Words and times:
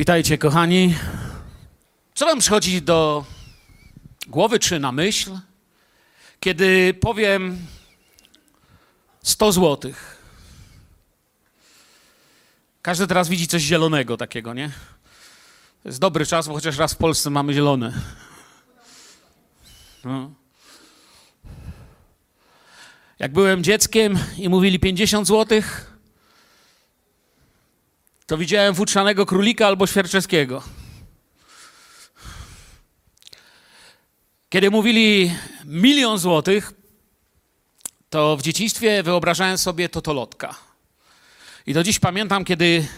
Witajcie, 0.00 0.38
kochani. 0.38 0.94
Co 2.14 2.26
wam 2.26 2.38
przychodzi 2.38 2.82
do 2.82 3.24
głowy 4.26 4.58
czy 4.58 4.78
na 4.78 4.92
myśl, 4.92 5.38
kiedy 6.40 6.94
powiem 6.94 7.66
100 9.22 9.52
złotych? 9.52 10.22
Każdy 12.82 13.06
teraz 13.06 13.28
widzi 13.28 13.48
coś 13.48 13.62
zielonego 13.62 14.16
takiego, 14.16 14.54
nie? 14.54 14.68
To 15.82 15.88
jest 15.88 15.98
dobry 15.98 16.26
czas, 16.26 16.48
bo 16.48 16.54
chociaż 16.54 16.78
raz 16.78 16.94
w 16.94 16.96
Polsce 16.96 17.30
mamy 17.30 17.54
zielone. 17.54 17.92
No. 20.04 20.30
Jak 23.18 23.32
byłem 23.32 23.64
dzieckiem 23.64 24.18
i 24.38 24.48
mówili 24.48 24.78
50 24.78 25.26
złotych, 25.26 25.89
to 28.30 28.38
widziałem 28.38 28.74
futrzanego 28.74 29.26
królika 29.26 29.66
albo 29.66 29.86
świerczeskiego. 29.86 30.62
Kiedy 34.48 34.70
mówili 34.70 35.34
milion 35.64 36.18
złotych, 36.18 36.72
to 38.10 38.36
w 38.36 38.42
dzieciństwie 38.42 39.02
wyobrażałem 39.02 39.58
sobie 39.58 39.88
totolotka. 39.88 40.54
I 41.66 41.74
do 41.74 41.82
dziś 41.82 41.98
pamiętam, 41.98 42.44
kiedy 42.44 42.88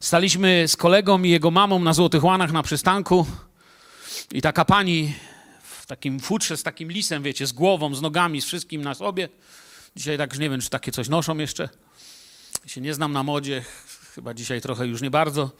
staliśmy 0.00 0.68
z 0.68 0.76
kolegą 0.76 1.22
i 1.22 1.30
jego 1.30 1.50
mamą 1.50 1.78
na 1.78 1.92
Złotych 1.92 2.24
Łanach 2.24 2.52
na 2.52 2.62
przystanku 2.62 3.26
i 4.32 4.42
taka 4.42 4.64
pani 4.64 5.14
w 5.62 5.86
takim 5.86 6.20
futrze 6.20 6.56
z 6.56 6.62
takim 6.62 6.92
lisem, 6.92 7.22
wiecie, 7.22 7.46
z 7.46 7.52
głową, 7.52 7.94
z 7.94 8.02
nogami, 8.02 8.40
z 8.40 8.44
wszystkim 8.44 8.82
na 8.82 8.94
sobie. 8.94 9.28
Dzisiaj 9.96 10.18
tak 10.18 10.38
nie 10.38 10.50
wiem, 10.50 10.60
czy 10.60 10.70
takie 10.70 10.92
coś 10.92 11.08
noszą 11.08 11.38
jeszcze. 11.38 11.68
Się 12.66 12.80
nie 12.80 12.94
znam 12.94 13.12
na 13.12 13.22
modzie, 13.22 13.64
chyba 14.14 14.34
dzisiaj 14.34 14.60
trochę 14.60 14.86
już 14.86 15.02
nie 15.02 15.10
bardzo. 15.10 15.50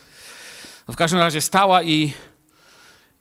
No 0.88 0.94
w 0.94 0.96
każdym 0.96 1.20
razie 1.20 1.40
stała 1.40 1.82
i, 1.82 2.12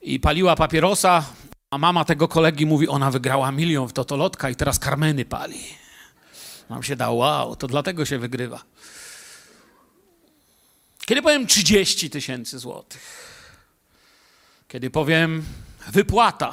i 0.00 0.20
paliła 0.20 0.56
papierosa, 0.56 1.24
a 1.70 1.78
mama 1.78 2.04
tego 2.04 2.28
kolegi 2.28 2.66
mówi, 2.66 2.88
ona 2.88 3.10
wygrała 3.10 3.52
milion 3.52 3.88
w 3.88 3.92
totolotka 3.92 4.50
i 4.50 4.56
teraz 4.56 4.78
karmeny 4.78 5.24
pali. 5.24 5.60
Mam 6.68 6.82
się 6.82 6.96
dał, 6.96 7.16
wow, 7.16 7.56
to 7.56 7.66
dlatego 7.66 8.04
się 8.04 8.18
wygrywa. 8.18 8.62
Kiedy 11.06 11.22
powiem 11.22 11.46
30 11.46 12.10
tysięcy 12.10 12.58
złotych, 12.58 13.02
kiedy 14.68 14.90
powiem 14.90 15.44
wypłata, 15.88 16.52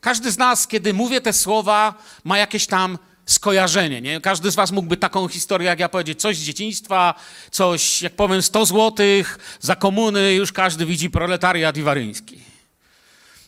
każdy 0.00 0.32
z 0.32 0.38
nas, 0.38 0.66
kiedy 0.66 0.94
mówię 0.94 1.20
te 1.20 1.32
słowa, 1.32 1.94
ma 2.24 2.38
jakieś 2.38 2.66
tam 2.66 2.98
skojarzenie. 3.26 4.00
Nie? 4.00 4.20
Każdy 4.20 4.50
z 4.50 4.54
was 4.54 4.70
mógłby 4.70 4.96
taką 4.96 5.28
historię, 5.28 5.68
jak 5.68 5.80
ja 5.80 5.88
powiedzieć, 5.88 6.20
coś 6.20 6.36
z 6.36 6.42
dzieciństwa, 6.42 7.14
coś, 7.50 8.02
jak 8.02 8.12
powiem, 8.12 8.42
100 8.42 8.66
złotych 8.66 9.38
za 9.60 9.76
komuny, 9.76 10.34
już 10.34 10.52
każdy 10.52 10.86
widzi 10.86 11.10
proletariat 11.10 11.76
iwaryński. 11.76 12.40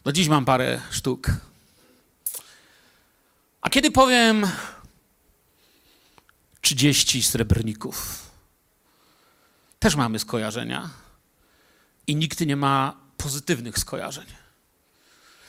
Do 0.04 0.12
dziś 0.12 0.28
mam 0.28 0.44
parę 0.44 0.80
sztuk. 0.90 1.30
A 3.60 3.70
kiedy 3.70 3.90
powiem 3.90 4.46
30 6.60 7.22
srebrników, 7.22 8.26
też 9.78 9.96
mamy 9.96 10.18
skojarzenia 10.18 10.90
i 12.06 12.16
nikt 12.16 12.40
nie 12.40 12.56
ma 12.56 12.96
pozytywnych 13.16 13.78
skojarzeń. 13.78 14.26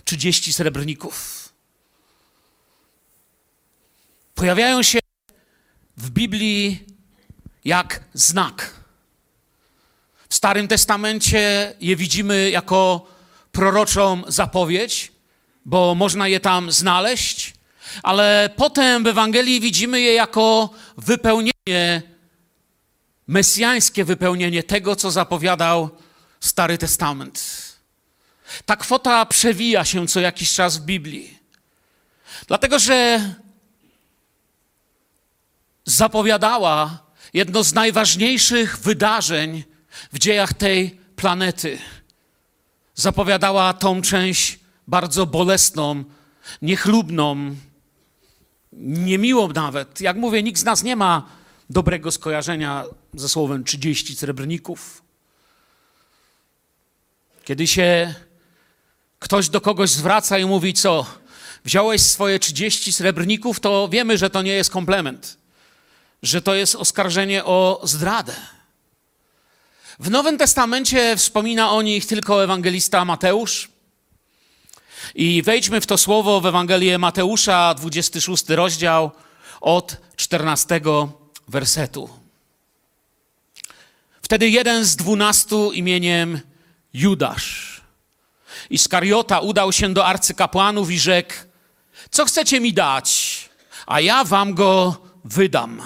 30 0.03 0.53
srebrników 0.53 1.48
pojawiają 4.39 4.83
się 4.83 4.99
w 5.97 6.09
Biblii 6.09 6.85
jak 7.65 8.03
znak. 8.13 8.73
W 10.29 10.35
Starym 10.35 10.67
Testamencie 10.67 11.73
je 11.81 11.95
widzimy 11.95 12.49
jako 12.49 13.07
proroczą 13.51 14.21
zapowiedź, 14.27 15.11
bo 15.65 15.95
można 15.95 16.27
je 16.27 16.39
tam 16.39 16.71
znaleźć, 16.71 17.53
ale 18.03 18.49
potem 18.55 19.03
w 19.03 19.07
Ewangelii 19.07 19.59
widzimy 19.59 20.01
je 20.01 20.13
jako 20.13 20.69
wypełnienie, 20.97 22.01
mesjańskie 23.27 24.05
wypełnienie 24.05 24.63
tego, 24.63 24.95
co 24.95 25.11
zapowiadał 25.11 25.89
Stary 26.39 26.77
Testament. 26.77 27.41
Ta 28.65 28.75
kwota 28.75 29.25
przewija 29.25 29.85
się 29.85 30.07
co 30.07 30.19
jakiś 30.19 30.53
czas 30.53 30.77
w 30.77 30.81
Biblii. 30.81 31.39
Dlatego, 32.47 32.79
że 32.79 33.19
zapowiadała 35.89 36.99
jedno 37.33 37.63
z 37.63 37.73
najważniejszych 37.73 38.77
wydarzeń 38.77 39.63
w 40.13 40.19
dziejach 40.19 40.53
tej 40.53 40.99
planety. 41.15 41.79
Zapowiadała 42.95 43.73
tą 43.73 44.01
część 44.01 44.59
bardzo 44.87 45.25
bolesną, 45.25 46.03
niechlubną, 46.61 47.55
niemiłą 48.73 49.47
nawet. 49.47 50.01
Jak 50.01 50.17
mówię, 50.17 50.43
nikt 50.43 50.59
z 50.59 50.63
nas 50.63 50.83
nie 50.83 50.95
ma 50.95 51.25
dobrego 51.69 52.11
skojarzenia 52.11 52.85
ze 53.13 53.29
słowem 53.29 53.63
30 53.63 54.15
srebrników. 54.15 55.03
Kiedy 57.43 57.67
się 57.67 58.13
ktoś 59.19 59.49
do 59.49 59.61
kogoś 59.61 59.89
zwraca 59.89 60.37
i 60.37 60.45
mówi, 60.45 60.73
co, 60.73 61.05
wziąłeś 61.65 62.01
swoje 62.01 62.39
30 62.39 62.93
srebrników, 62.93 63.59
to 63.59 63.89
wiemy, 63.91 64.17
że 64.17 64.29
to 64.29 64.41
nie 64.41 64.51
jest 64.53 64.71
komplement 64.71 65.39
że 66.23 66.41
to 66.41 66.55
jest 66.55 66.75
oskarżenie 66.75 67.45
o 67.45 67.81
zdradę. 67.83 68.35
W 69.99 70.09
Nowym 70.09 70.37
Testamencie 70.37 71.15
wspomina 71.17 71.71
o 71.71 71.81
nich 71.81 72.05
tylko 72.05 72.43
ewangelista 72.43 73.05
Mateusz. 73.05 73.69
I 75.15 75.41
wejdźmy 75.41 75.81
w 75.81 75.85
to 75.85 75.97
słowo 75.97 76.41
w 76.41 76.45
Ewangelię 76.45 76.97
Mateusza, 76.97 77.73
26 77.73 78.49
rozdział, 78.49 79.11
od 79.61 79.97
14 80.15 80.81
wersetu. 81.47 82.09
Wtedy 84.21 84.49
jeden 84.49 84.85
z 84.85 84.95
dwunastu 84.95 85.71
imieniem 85.71 86.39
Judasz 86.93 87.79
Iskariota 88.69 89.39
udał 89.39 89.71
się 89.73 89.93
do 89.93 90.05
arcykapłanów 90.05 90.91
i 90.91 90.99
rzekł: 90.99 91.33
Co 92.11 92.25
chcecie 92.25 92.59
mi 92.59 92.73
dać, 92.73 93.39
a 93.87 93.99
ja 93.99 94.23
wam 94.23 94.53
go 94.53 95.01
wydam. 95.25 95.81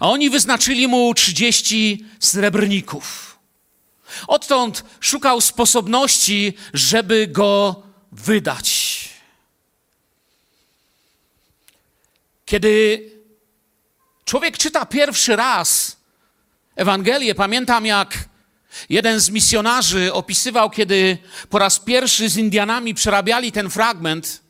A 0.00 0.10
oni 0.10 0.30
wyznaczyli 0.30 0.88
mu 0.88 1.14
30 1.14 2.04
srebrników. 2.20 3.38
Odtąd 4.26 4.84
szukał 5.00 5.40
sposobności, 5.40 6.54
żeby 6.74 7.26
go 7.26 7.82
wydać. 8.12 8.94
Kiedy 12.46 13.02
człowiek 14.24 14.58
czyta 14.58 14.86
pierwszy 14.86 15.36
raz 15.36 15.96
Ewangelię, 16.76 17.34
pamiętam 17.34 17.86
jak 17.86 18.28
jeden 18.88 19.20
z 19.20 19.30
misjonarzy 19.30 20.12
opisywał, 20.12 20.70
kiedy 20.70 21.18
po 21.50 21.58
raz 21.58 21.78
pierwszy 21.78 22.28
z 22.28 22.36
Indianami 22.36 22.94
przerabiali 22.94 23.52
ten 23.52 23.70
fragment. 23.70 24.42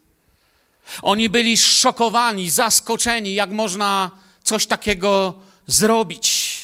Oni 1.03 1.28
byli 1.28 1.56
szokowani, 1.56 2.51
zaskoczeni, 2.51 3.34
jak 3.34 3.51
można 3.51 4.11
coś 4.44 4.66
takiego 4.66 5.34
zrobić. 5.66 6.55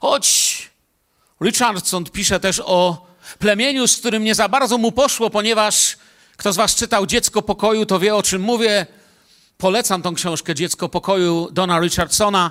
Choć 0.00 0.56
Richardson 1.40 2.04
pisze 2.04 2.40
też 2.40 2.62
o 2.64 3.06
plemieniu, 3.38 3.88
z 3.88 3.96
którym 3.96 4.24
nie 4.24 4.34
za 4.34 4.48
bardzo 4.48 4.78
mu 4.78 4.92
poszło, 4.92 5.30
ponieważ 5.30 5.96
kto 6.36 6.52
z 6.52 6.56
was 6.56 6.74
czytał 6.74 7.06
Dziecko 7.06 7.42
Pokoju, 7.42 7.86
to 7.86 7.98
wie 7.98 8.14
o 8.14 8.22
czym 8.22 8.42
mówię. 8.42 8.86
Polecam 9.58 10.02
tą 10.02 10.14
książkę 10.14 10.54
Dziecko 10.54 10.88
Pokoju 10.88 11.48
Dona 11.52 11.80
Richardsona. 11.80 12.50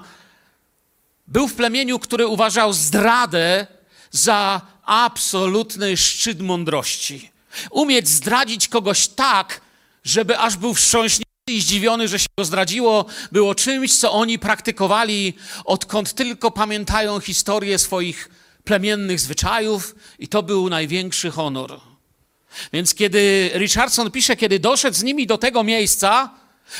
Był 1.28 1.48
w 1.48 1.54
plemieniu, 1.54 2.00
który 2.00 2.28
uważał 2.28 2.74
zdradę 2.74 3.68
za 4.12 4.62
absolutny 4.86 5.98
szczyt 5.98 6.42
mądrości. 6.42 7.32
Umieć 7.72 8.08
zdradzić 8.08 8.68
kogoś 8.68 9.08
tak, 9.08 9.62
żeby 10.04 10.40
aż 10.40 10.58
był 10.58 10.74
wstrząśnięty 10.74 11.35
i 11.50 11.62
zdziwiony, 11.62 12.08
że 12.08 12.20
się 12.20 12.28
go 12.38 12.46
zdradziło, 12.46 13.06
było 13.32 13.56
czymś, 13.56 13.98
co 13.98 14.12
oni 14.12 14.40
praktykowali, 14.40 15.34
odkąd 15.66 16.14
tylko 16.14 16.52
pamiętają 16.52 17.20
historię 17.20 17.80
swoich 17.80 18.30
plemiennych 18.64 19.20
zwyczajów, 19.20 19.96
i 20.20 20.28
to 20.28 20.44
był 20.44 20.70
największy 20.70 21.32
honor. 21.32 21.80
Więc 22.74 22.96
kiedy 22.96 23.52
Richardson 23.56 24.12
pisze, 24.12 24.36
kiedy 24.36 24.60
doszedł 24.60 24.98
z 24.98 25.04
nimi 25.04 25.28
do 25.28 25.38
tego 25.38 25.64
miejsca, 25.64 26.30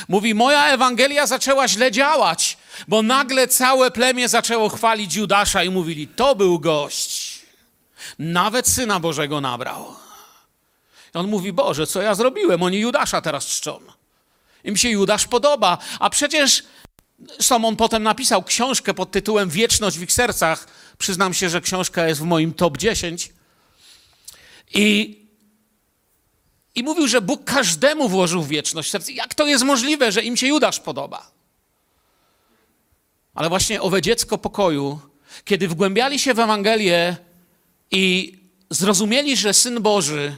mówi: 0.08 0.34
Moja 0.34 0.68
Ewangelia 0.68 1.26
zaczęła 1.26 1.68
źle 1.68 1.92
działać, 1.92 2.58
bo 2.88 3.02
nagle 3.02 3.48
całe 3.48 3.90
plemię 3.90 4.28
zaczęło 4.28 4.68
chwalić 4.68 5.14
Judasza 5.14 5.64
i 5.64 5.70
mówili: 5.70 6.08
To 6.08 6.34
był 6.34 6.58
gość. 6.58 7.42
Nawet 8.18 8.68
syna 8.68 9.00
Bożego 9.00 9.40
nabrał. 9.40 9.94
I 11.14 11.18
on 11.18 11.28
mówi: 11.28 11.52
Boże, 11.52 11.86
co 11.86 12.02
ja 12.02 12.14
zrobiłem? 12.14 12.62
Oni 12.62 12.78
Judasza 12.78 13.20
teraz 13.20 13.46
czczą. 13.46 13.95
Im 14.66 14.76
się 14.76 14.88
Judasz 14.88 15.26
podoba, 15.26 15.78
a 16.00 16.10
przecież 16.10 16.62
Zresztą 17.18 17.64
on 17.64 17.76
potem 17.76 18.02
napisał 18.02 18.42
książkę 18.42 18.94
pod 18.94 19.10
tytułem 19.10 19.50
Wieczność 19.50 19.98
w 19.98 20.02
ich 20.02 20.12
sercach. 20.12 20.68
Przyznam 20.98 21.34
się, 21.34 21.50
że 21.50 21.60
książka 21.60 22.08
jest 22.08 22.20
w 22.20 22.24
moim 22.24 22.54
top 22.54 22.78
10. 22.78 23.32
I, 24.74 25.18
i 26.74 26.82
mówił, 26.82 27.08
że 27.08 27.20
Bóg 27.20 27.44
każdemu 27.44 28.08
włożył 28.08 28.44
wieczność 28.44 28.88
w 28.88 28.92
serce. 28.92 29.12
Jak 29.12 29.34
to 29.34 29.46
jest 29.46 29.64
możliwe, 29.64 30.12
że 30.12 30.22
im 30.22 30.36
się 30.36 30.46
Judasz 30.46 30.80
podoba? 30.80 31.30
Ale 33.34 33.48
właśnie 33.48 33.82
owe 33.82 34.02
dziecko 34.02 34.38
pokoju, 34.38 35.00
kiedy 35.44 35.68
wgłębiali 35.68 36.18
się 36.18 36.34
w 36.34 36.40
Ewangelię 36.40 37.16
i 37.90 38.34
zrozumieli, 38.70 39.36
że 39.36 39.54
Syn 39.54 39.82
Boży 39.82 40.36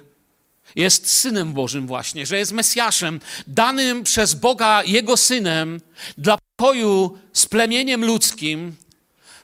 jest 0.77 1.11
Synem 1.11 1.53
Bożym 1.53 1.87
właśnie, 1.87 2.27
że 2.27 2.39
jest 2.39 2.53
Mesjaszem, 2.53 3.21
danym 3.47 4.05
przez 4.05 4.35
Boga 4.35 4.83
Jego 4.85 5.17
Synem 5.17 5.81
dla 6.19 6.39
pokoju 6.57 7.19
z 7.33 7.47
plemieniem 7.47 8.05
ludzkim, 8.05 8.77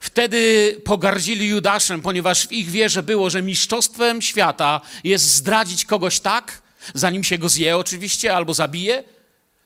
wtedy 0.00 0.72
pogardzili 0.84 1.48
Judaszem, 1.48 2.02
ponieważ 2.02 2.46
w 2.46 2.52
ich 2.52 2.70
wierze 2.70 3.02
było, 3.02 3.30
że 3.30 3.42
mistrzostwem 3.42 4.22
świata 4.22 4.80
jest 5.04 5.24
zdradzić 5.24 5.84
kogoś 5.84 6.20
tak, 6.20 6.62
zanim 6.94 7.24
się 7.24 7.38
go 7.38 7.48
zje 7.48 7.76
oczywiście, 7.76 8.36
albo 8.36 8.54
zabije, 8.54 9.04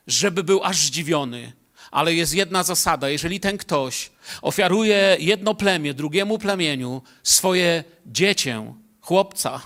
żeby 0.07 0.45
był 0.45 0.65
aż 0.65 0.77
zdziwiony. 0.77 1.53
Ale 1.91 2.15
jest 2.15 2.35
jedna 2.35 2.63
zasada, 2.63 3.09
jeżeli 3.09 3.41
ten 3.41 3.59
ktoś 3.59 4.11
ofiaruje 4.43 5.17
jedno 5.21 5.55
plemię 5.55 5.95
drugiemu 5.95 6.39
plemieniu, 6.39 7.03
swoje 7.23 7.85
dziecię, 8.07 8.75
chłopca, 9.01 9.61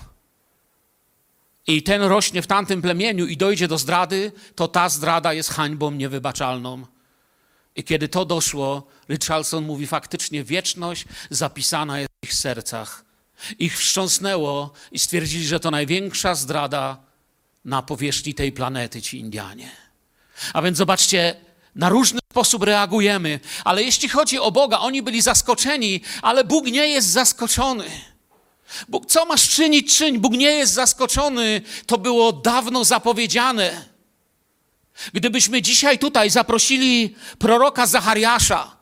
i 1.67 1.83
ten 1.83 2.01
rośnie 2.01 2.41
w 2.41 2.47
tamtym 2.47 2.81
plemieniu 2.81 3.27
i 3.27 3.37
dojdzie 3.37 3.67
do 3.67 3.77
zdrady, 3.77 4.31
to 4.55 4.67
ta 4.67 4.89
zdrada 4.89 5.33
jest 5.33 5.49
hańbą 5.49 5.91
niewybaczalną. 5.91 6.85
I 7.75 7.83
kiedy 7.83 8.07
to 8.07 8.25
doszło, 8.25 8.87
Richardson 9.09 9.65
mówi 9.65 9.87
faktycznie 9.87 10.43
wieczność 10.43 11.05
zapisana 11.29 11.99
jest 11.99 12.11
w 12.23 12.27
ich 12.27 12.33
sercach. 12.33 13.05
Ich 13.59 13.77
wstrząsnęło 13.77 14.73
i 14.91 14.99
stwierdzili, 14.99 15.47
że 15.47 15.59
to 15.59 15.71
największa 15.71 16.35
zdrada 16.35 16.97
na 17.65 17.81
powierzchni 17.81 18.33
tej 18.33 18.51
planety 18.51 19.01
ci 19.01 19.19
Indianie. 19.19 19.71
A 20.53 20.61
więc 20.61 20.77
zobaczcie, 20.77 21.35
na 21.75 21.89
różny 21.89 22.19
sposób 22.31 22.63
reagujemy, 22.63 23.39
ale 23.63 23.83
jeśli 23.83 24.09
chodzi 24.09 24.39
o 24.39 24.51
Boga, 24.51 24.79
oni 24.79 25.01
byli 25.01 25.21
zaskoczeni, 25.21 26.01
ale 26.21 26.43
Bóg 26.43 26.65
nie 26.65 26.87
jest 26.87 27.07
zaskoczony. 27.07 27.85
Bóg, 28.87 29.05
co 29.05 29.25
masz 29.25 29.49
czynić, 29.49 29.97
czyń. 29.97 30.19
Bóg 30.19 30.33
nie 30.33 30.51
jest 30.51 30.73
zaskoczony. 30.73 31.61
To 31.85 31.97
było 31.97 32.33
dawno 32.33 32.85
zapowiedziane. 32.85 33.85
Gdybyśmy 35.13 35.61
dzisiaj 35.61 35.99
tutaj 35.99 36.29
zaprosili 36.29 37.15
proroka 37.39 37.85
Zachariasza, 37.85 38.77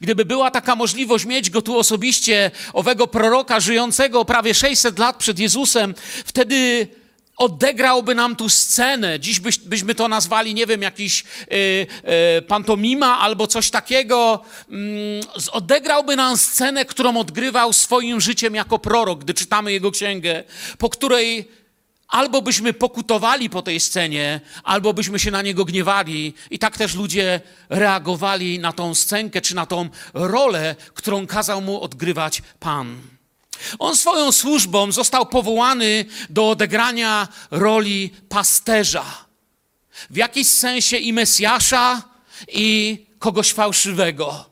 gdyby 0.00 0.24
była 0.24 0.50
taka 0.50 0.76
możliwość 0.76 1.24
mieć 1.24 1.50
go 1.50 1.62
tu 1.62 1.78
osobiście, 1.78 2.50
owego 2.72 3.06
proroka 3.06 3.60
żyjącego 3.60 4.24
prawie 4.24 4.54
600 4.54 4.98
lat 4.98 5.16
przed 5.16 5.38
Jezusem, 5.38 5.94
wtedy 6.24 6.88
odegrałby 7.36 8.14
nam 8.14 8.36
tu 8.36 8.48
scenę. 8.48 9.20
Dziś 9.20 9.40
byś, 9.40 9.58
byśmy 9.58 9.94
to 9.94 10.08
nazwali, 10.08 10.54
nie 10.54 10.66
wiem, 10.66 10.82
jakiś 10.82 11.24
y, 11.52 11.86
y, 12.38 12.42
pantomima 12.42 13.18
albo 13.18 13.46
coś 13.46 13.70
takiego. 13.70 14.44
Mm, 14.70 15.22
odegrałby 15.52 16.16
nam 16.16 16.36
scenę, 16.36 16.84
którą 16.84 17.16
odgrywał 17.16 17.72
swoim 17.72 18.20
życiem 18.20 18.54
jako 18.54 18.78
prorok, 18.78 19.20
gdy 19.20 19.34
czytamy 19.34 19.72
jego 19.72 19.90
księgę, 19.90 20.44
po 20.78 20.90
której 20.90 21.48
albo 22.08 22.42
byśmy 22.42 22.72
pokutowali 22.72 23.50
po 23.50 23.62
tej 23.62 23.80
scenie, 23.80 24.40
albo 24.64 24.92
byśmy 24.92 25.18
się 25.18 25.30
na 25.30 25.42
niego 25.42 25.64
gniewali. 25.64 26.34
I 26.50 26.58
tak 26.58 26.78
też 26.78 26.94
ludzie 26.94 27.40
reagowali 27.68 28.58
na 28.58 28.72
tą 28.72 28.94
scenkę, 28.94 29.40
czy 29.40 29.54
na 29.54 29.66
tą 29.66 29.88
rolę, 30.14 30.76
którą 30.94 31.26
kazał 31.26 31.62
mu 31.62 31.80
odgrywać 31.80 32.42
Pan. 32.60 33.15
On 33.78 33.96
swoją 33.96 34.32
służbą 34.32 34.92
został 34.92 35.26
powołany 35.26 36.04
do 36.30 36.50
odegrania 36.50 37.28
roli 37.50 38.10
pasterza. 38.28 39.26
W 40.10 40.16
jakiś 40.16 40.48
sensie 40.48 40.96
i 40.96 41.12
Mesjasza, 41.12 42.02
i 42.48 43.06
kogoś 43.18 43.52
fałszywego. 43.52 44.44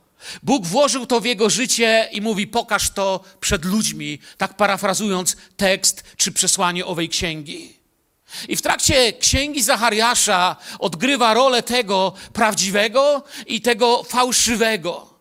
Bóg 0.43 0.67
włożył 0.67 1.07
to 1.07 1.21
w 1.21 1.25
jego 1.25 1.51
życie 1.51 2.09
i 2.13 2.21
mówi: 2.21 2.47
Pokaż 2.47 2.91
to 2.91 3.21
przed 3.41 3.65
ludźmi, 3.65 4.19
tak 4.39 4.57
parafrazując 4.57 5.37
tekst 5.57 6.05
czy 6.17 6.33
przesłanie 6.33 6.87
owej 6.87 7.09
księgi. 7.09 7.77
I 8.49 8.57
w 8.57 8.63
trakcie 8.63 9.13
księgi 9.13 9.63
Zachariasza 9.63 10.57
odgrywa 10.79 11.35
rolę 11.35 11.63
tego 11.63 12.13
prawdziwego 12.33 13.25
i 13.47 13.61
tego 13.61 14.03
fałszywego. 14.03 15.15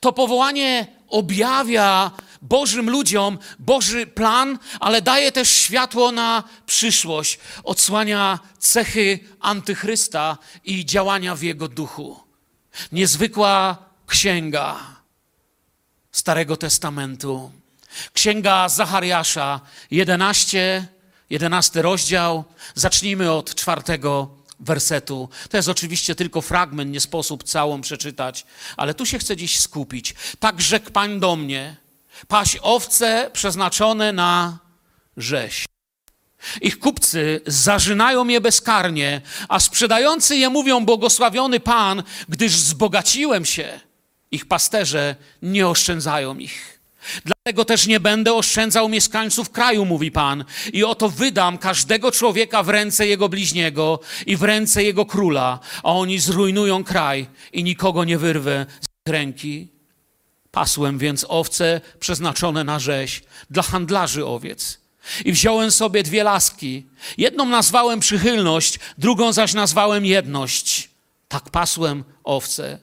To 0.00 0.12
powołanie 0.12 0.86
objawia 1.08 2.10
Bożym 2.42 2.90
ludziom 2.90 3.38
Boży 3.58 4.06
plan, 4.06 4.58
ale 4.80 5.02
daje 5.02 5.32
też 5.32 5.50
światło 5.50 6.12
na 6.12 6.44
przyszłość, 6.66 7.38
odsłania 7.64 8.38
cechy 8.58 9.18
antychrysta 9.40 10.38
i 10.64 10.86
działania 10.86 11.34
w 11.34 11.42
jego 11.42 11.68
duchu. 11.68 12.20
Niezwykła 12.92 13.76
księga 14.06 14.76
Starego 16.12 16.56
Testamentu. 16.56 17.50
Księga 18.12 18.68
Zachariasza, 18.68 19.60
11, 19.90 20.86
11 21.30 21.82
rozdział. 21.82 22.44
Zacznijmy 22.74 23.32
od 23.32 23.54
czwartego 23.54 24.28
wersetu. 24.60 25.28
To 25.50 25.56
jest 25.56 25.68
oczywiście 25.68 26.14
tylko 26.14 26.40
fragment, 26.40 26.92
nie 26.92 27.00
sposób 27.00 27.44
całą 27.44 27.80
przeczytać, 27.80 28.46
ale 28.76 28.94
tu 28.94 29.06
się 29.06 29.18
chcę 29.18 29.36
dziś 29.36 29.60
skupić. 29.60 30.14
Tak 30.38 30.60
rzekł 30.60 30.90
Pan 30.90 31.20
do 31.20 31.36
mnie, 31.36 31.76
paść 32.28 32.58
owce 32.62 33.30
przeznaczone 33.32 34.12
na 34.12 34.58
rzeź. 35.16 35.64
Ich 36.60 36.78
kupcy 36.78 37.40
zażynają 37.46 38.28
je 38.28 38.40
bezkarnie, 38.40 39.20
a 39.48 39.60
sprzedający 39.60 40.36
je 40.36 40.48
mówią: 40.48 40.84
Błogosławiony 40.84 41.60
Pan, 41.60 42.02
gdyż 42.28 42.56
wzbogaciłem 42.56 43.44
się. 43.44 43.80
Ich 44.30 44.46
pasterze 44.46 45.16
nie 45.42 45.68
oszczędzają 45.68 46.38
ich. 46.38 46.80
Dlatego 47.24 47.64
też 47.64 47.86
nie 47.86 48.00
będę 48.00 48.34
oszczędzał 48.34 48.88
mieszkańców 48.88 49.50
kraju, 49.50 49.84
mówi 49.84 50.10
Pan, 50.10 50.44
i 50.72 50.84
oto 50.84 51.08
wydam 51.08 51.58
każdego 51.58 52.12
człowieka 52.12 52.62
w 52.62 52.68
ręce 52.68 53.06
jego 53.06 53.28
bliźniego 53.28 54.00
i 54.26 54.36
w 54.36 54.42
ręce 54.42 54.84
jego 54.84 55.06
króla, 55.06 55.58
a 55.82 55.92
oni 55.92 56.18
zrujnują 56.18 56.84
kraj 56.84 57.26
i 57.52 57.64
nikogo 57.64 58.04
nie 58.04 58.18
wyrwę 58.18 58.66
z 59.06 59.10
ręki. 59.10 59.79
Pasłem 60.52 60.98
więc 60.98 61.26
owce 61.28 61.80
przeznaczone 62.00 62.64
na 62.64 62.78
rzeź 62.78 63.22
dla 63.50 63.62
handlarzy 63.62 64.26
owiec. 64.26 64.80
I 65.24 65.32
wziąłem 65.32 65.70
sobie 65.70 66.02
dwie 66.02 66.24
laski. 66.24 66.86
Jedną 67.18 67.44
nazwałem 67.44 68.00
przychylność, 68.00 68.78
drugą 68.98 69.32
zaś 69.32 69.54
nazwałem 69.54 70.06
jedność. 70.06 70.90
Tak 71.28 71.50
pasłem 71.50 72.04
owce. 72.24 72.78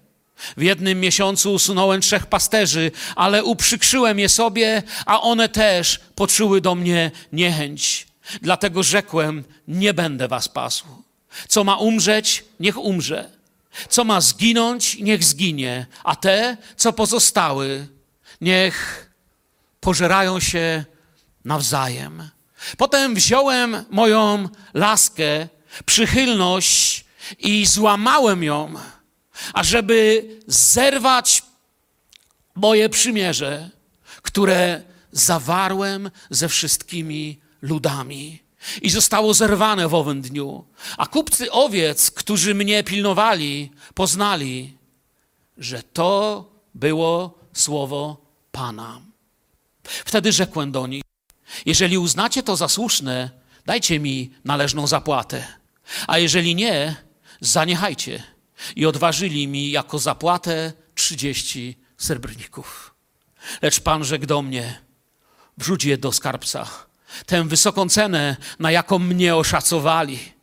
W 0.58 0.62
jednym 0.62 1.00
miesiącu 1.00 1.54
usunąłem 1.54 2.02
trzech 2.02 2.26
pasterzy, 2.26 2.92
ale 3.16 3.44
uprzykrzyłem 3.44 4.20
je 4.20 4.30
sobie, 4.30 4.84
a 5.06 5.22
one 5.22 5.50
też 5.50 6.00
poczuły 6.16 6.62
do 6.62 6.76
mnie 6.76 7.12
niechęć. 7.34 8.08
Dlatego 8.42 8.84
rzekłem: 8.84 9.44
Nie 9.68 9.94
będę 9.94 10.28
was 10.28 10.50
pasł. 10.50 10.86
Co 11.48 11.64
ma 11.64 11.78
umrzeć, 11.78 12.46
niech 12.60 12.78
umrze. 12.78 13.37
Co 13.90 14.04
ma 14.04 14.22
zginąć, 14.22 14.98
niech 15.00 15.24
zginie, 15.24 15.86
a 16.04 16.16
te, 16.16 16.58
co 16.76 16.94
pozostały, 16.94 17.88
niech 18.42 19.10
pożerają 19.80 20.40
się 20.40 20.86
nawzajem. 21.46 22.30
Potem 22.78 23.16
wziąłem 23.16 23.86
moją 23.90 24.50
laskę, 24.74 25.48
przychylność 25.86 27.06
i 27.40 27.66
złamałem 27.66 28.44
ją, 28.44 28.74
ażeby 29.54 30.30
zerwać 30.48 31.44
moje 32.56 32.90
przymierze, 32.90 33.70
które 34.22 34.82
zawarłem 35.12 36.12
ze 36.30 36.50
wszystkimi 36.50 37.40
ludami 37.62 38.47
i 38.82 38.90
zostało 38.90 39.34
zerwane 39.34 39.88
w 39.88 39.94
owym 39.94 40.22
dniu. 40.22 40.66
A 40.98 41.06
kupcy 41.06 41.52
owiec, 41.52 42.12
którzy 42.12 42.56
mnie 42.56 42.84
pilnowali, 42.84 43.72
poznali, 43.94 44.78
że 45.58 45.84
to 45.84 46.46
było 46.76 47.40
słowo 47.54 48.26
Pana. 48.52 49.02
Wtedy 49.84 50.32
rzekłem 50.32 50.72
do 50.72 50.88
nich: 50.88 51.04
Jeżeli 51.66 51.98
uznacie 51.98 52.44
to 52.44 52.56
za 52.56 52.68
słuszne, 52.68 53.30
dajcie 53.66 54.00
mi 54.00 54.34
należną 54.46 54.88
zapłatę, 54.88 55.48
a 56.08 56.18
jeżeli 56.18 56.56
nie, 56.56 56.96
zaniechajcie. 57.42 58.24
I 58.76 58.86
odważyli 58.86 59.48
mi 59.48 59.72
jako 59.72 60.00
zapłatę 60.00 60.74
trzydzieści 60.96 61.78
srebrników. 61.98 62.96
Lecz 63.62 63.80
Pan 63.80 64.04
rzekł 64.04 64.26
do 64.26 64.42
mnie: 64.42 64.82
Wrzuć 65.58 65.84
je 65.86 65.98
do 65.98 66.12
skarbca 66.12 66.87
tę 67.26 67.44
wysoką 67.44 67.90
cenę, 67.90 68.38
na 68.60 68.72
jaką 68.72 69.00
mnie 69.00 69.36
oszacowali. 69.36 70.38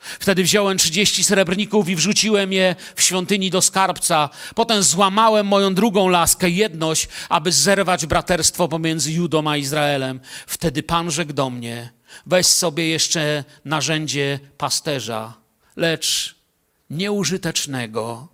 Wtedy 0.00 0.42
wziąłem 0.42 0.78
30 0.78 1.24
srebrników 1.24 1.88
i 1.88 1.96
wrzuciłem 1.96 2.52
je 2.52 2.76
w 2.96 3.02
świątyni 3.02 3.50
do 3.50 3.62
skarbca. 3.62 4.28
Potem 4.54 4.82
złamałem 4.82 5.46
moją 5.46 5.74
drugą 5.74 6.08
laskę, 6.08 6.50
jedność, 6.50 7.08
aby 7.28 7.52
zerwać 7.52 8.06
braterstwo 8.06 8.68
pomiędzy 8.68 9.12
Judą 9.12 9.50
a 9.50 9.56
Izraelem. 9.56 10.20
Wtedy 10.46 10.82
Pan 10.82 11.10
rzekł 11.10 11.32
do 11.32 11.50
mnie, 11.50 11.90
weź 12.26 12.46
sobie 12.46 12.88
jeszcze 12.88 13.44
narzędzie 13.64 14.40
pasterza, 14.58 15.34
lecz 15.76 16.36
nieużytecznego, 16.90 18.28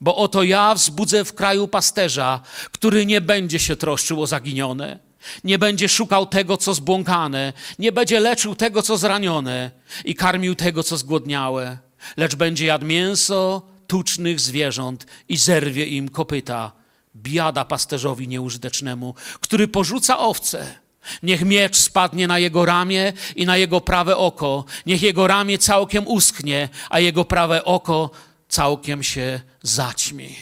bo 0.00 0.16
oto 0.16 0.42
ja 0.42 0.74
wzbudzę 0.74 1.24
w 1.24 1.34
kraju 1.34 1.68
pasterza, 1.68 2.40
który 2.72 3.06
nie 3.06 3.20
będzie 3.20 3.58
się 3.58 3.76
troszczył 3.76 4.22
o 4.22 4.26
zaginione 4.26 5.07
nie 5.44 5.58
będzie 5.58 5.88
szukał 5.88 6.26
tego, 6.26 6.56
co 6.56 6.74
zbłąkane, 6.74 7.52
nie 7.78 7.92
będzie 7.92 8.20
leczył 8.20 8.54
tego, 8.54 8.82
co 8.82 8.96
zranione 8.96 9.70
i 10.04 10.14
karmił 10.14 10.54
tego, 10.54 10.82
co 10.82 10.96
zgłodniałe, 10.96 11.78
lecz 12.16 12.34
będzie 12.34 12.66
jadł 12.66 12.86
mięso 12.86 13.62
tucznych 13.86 14.40
zwierząt 14.40 15.06
i 15.28 15.36
zerwie 15.36 15.86
im 15.86 16.08
kopyta. 16.08 16.72
Biada 17.16 17.64
pasterzowi 17.64 18.28
nieużytecznemu, 18.28 19.14
który 19.40 19.68
porzuca 19.68 20.18
owce. 20.18 20.74
Niech 21.22 21.44
miecz 21.44 21.76
spadnie 21.76 22.26
na 22.26 22.38
jego 22.38 22.64
ramię 22.64 23.12
i 23.36 23.46
na 23.46 23.56
jego 23.56 23.80
prawe 23.80 24.16
oko. 24.16 24.64
Niech 24.86 25.02
jego 25.02 25.26
ramię 25.26 25.58
całkiem 25.58 26.06
uschnie, 26.06 26.68
a 26.90 27.00
jego 27.00 27.24
prawe 27.24 27.64
oko 27.64 28.10
całkiem 28.48 29.02
się 29.02 29.40
zaćmi. 29.62 30.36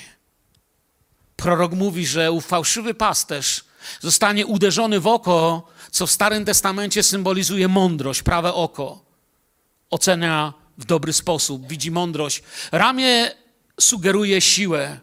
Prorok 1.36 1.72
mówi, 1.72 2.06
że 2.06 2.40
fałszywy 2.40 2.94
pasterz 2.94 3.64
zostanie 4.00 4.46
uderzony 4.46 5.00
w 5.00 5.06
oko, 5.06 5.68
co 5.90 6.06
w 6.06 6.10
Starym 6.10 6.44
Testamencie 6.44 7.02
symbolizuje 7.02 7.68
mądrość, 7.68 8.22
prawe 8.22 8.54
oko. 8.54 9.04
Ocenia 9.90 10.52
w 10.78 10.84
dobry 10.84 11.12
sposób, 11.12 11.68
widzi 11.68 11.90
mądrość. 11.90 12.42
Ramię 12.72 13.30
sugeruje 13.80 14.40
siłę. 14.40 15.00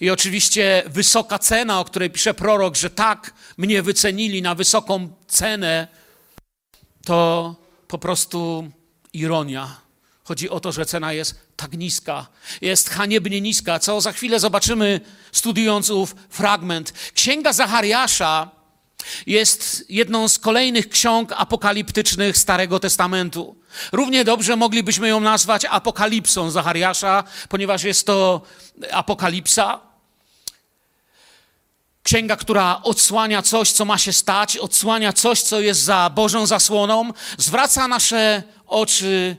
I 0.00 0.10
oczywiście 0.10 0.82
wysoka 0.86 1.38
cena, 1.38 1.80
o 1.80 1.84
której 1.84 2.10
pisze 2.10 2.34
prorok, 2.34 2.76
że 2.76 2.90
tak 2.90 3.34
mnie 3.56 3.82
wycenili 3.82 4.42
na 4.42 4.54
wysoką 4.54 5.08
cenę, 5.28 5.88
to 7.04 7.56
po 7.88 7.98
prostu 7.98 8.70
ironia. 9.12 9.80
Chodzi 10.30 10.50
o 10.50 10.60
to, 10.60 10.72
że 10.72 10.86
cena 10.86 11.12
jest 11.12 11.34
tak 11.56 11.72
niska, 11.72 12.26
jest 12.60 12.90
haniebnie 12.90 13.40
niska, 13.40 13.78
co 13.78 14.00
za 14.00 14.12
chwilę 14.12 14.40
zobaczymy, 14.40 15.00
studiując 15.32 15.90
ów 15.90 16.14
fragment. 16.28 16.92
Księga 17.14 17.52
Zachariasza 17.52 18.50
jest 19.26 19.84
jedną 19.88 20.28
z 20.28 20.38
kolejnych 20.38 20.88
ksiąg 20.88 21.32
apokaliptycznych 21.36 22.38
Starego 22.38 22.80
Testamentu. 22.80 23.56
Równie 23.92 24.24
dobrze 24.24 24.56
moglibyśmy 24.56 25.08
ją 25.08 25.20
nazwać 25.20 25.64
apokalipsą 25.64 26.50
Zachariasza, 26.50 27.24
ponieważ 27.48 27.82
jest 27.82 28.06
to 28.06 28.42
apokalipsa. 28.92 29.80
Księga, 32.02 32.36
która 32.36 32.80
odsłania 32.82 33.42
coś, 33.42 33.72
co 33.72 33.84
ma 33.84 33.98
się 33.98 34.12
stać, 34.12 34.56
odsłania 34.56 35.12
coś, 35.12 35.42
co 35.42 35.60
jest 35.60 35.80
za 35.80 36.10
Bożą 36.14 36.46
zasłoną, 36.46 37.12
zwraca 37.38 37.88
nasze 37.88 38.42
oczy 38.66 39.36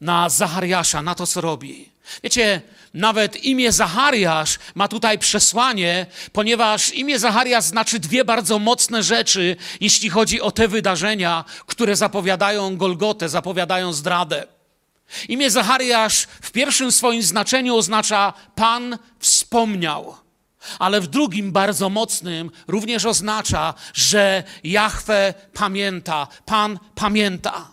na 0.00 0.28
Zachariasza, 0.28 1.02
na 1.02 1.14
to, 1.14 1.26
co 1.26 1.40
robi. 1.40 1.88
Wiecie, 2.22 2.62
nawet 2.94 3.44
imię 3.44 3.72
Zachariasz 3.72 4.58
ma 4.74 4.88
tutaj 4.88 5.18
przesłanie, 5.18 6.06
ponieważ 6.32 6.94
imię 6.94 7.18
Zachariasz 7.18 7.64
znaczy 7.64 7.98
dwie 7.98 8.24
bardzo 8.24 8.58
mocne 8.58 9.02
rzeczy, 9.02 9.56
jeśli 9.80 10.10
chodzi 10.10 10.40
o 10.40 10.50
te 10.50 10.68
wydarzenia, 10.68 11.44
które 11.66 11.96
zapowiadają 11.96 12.76
Golgotę, 12.76 13.28
zapowiadają 13.28 13.92
zdradę. 13.92 14.46
Imię 15.28 15.50
Zachariasz 15.50 16.26
w 16.42 16.50
pierwszym 16.50 16.92
swoim 16.92 17.22
znaczeniu 17.22 17.76
oznacza 17.76 18.32
Pan 18.54 18.98
wspomniał, 19.18 20.16
ale 20.78 21.00
w 21.00 21.06
drugim, 21.06 21.52
bardzo 21.52 21.88
mocnym, 21.88 22.50
również 22.66 23.04
oznacza, 23.04 23.74
że 23.94 24.44
Jahwe 24.64 25.34
pamięta, 25.54 26.26
Pan 26.46 26.78
pamięta. 26.94 27.68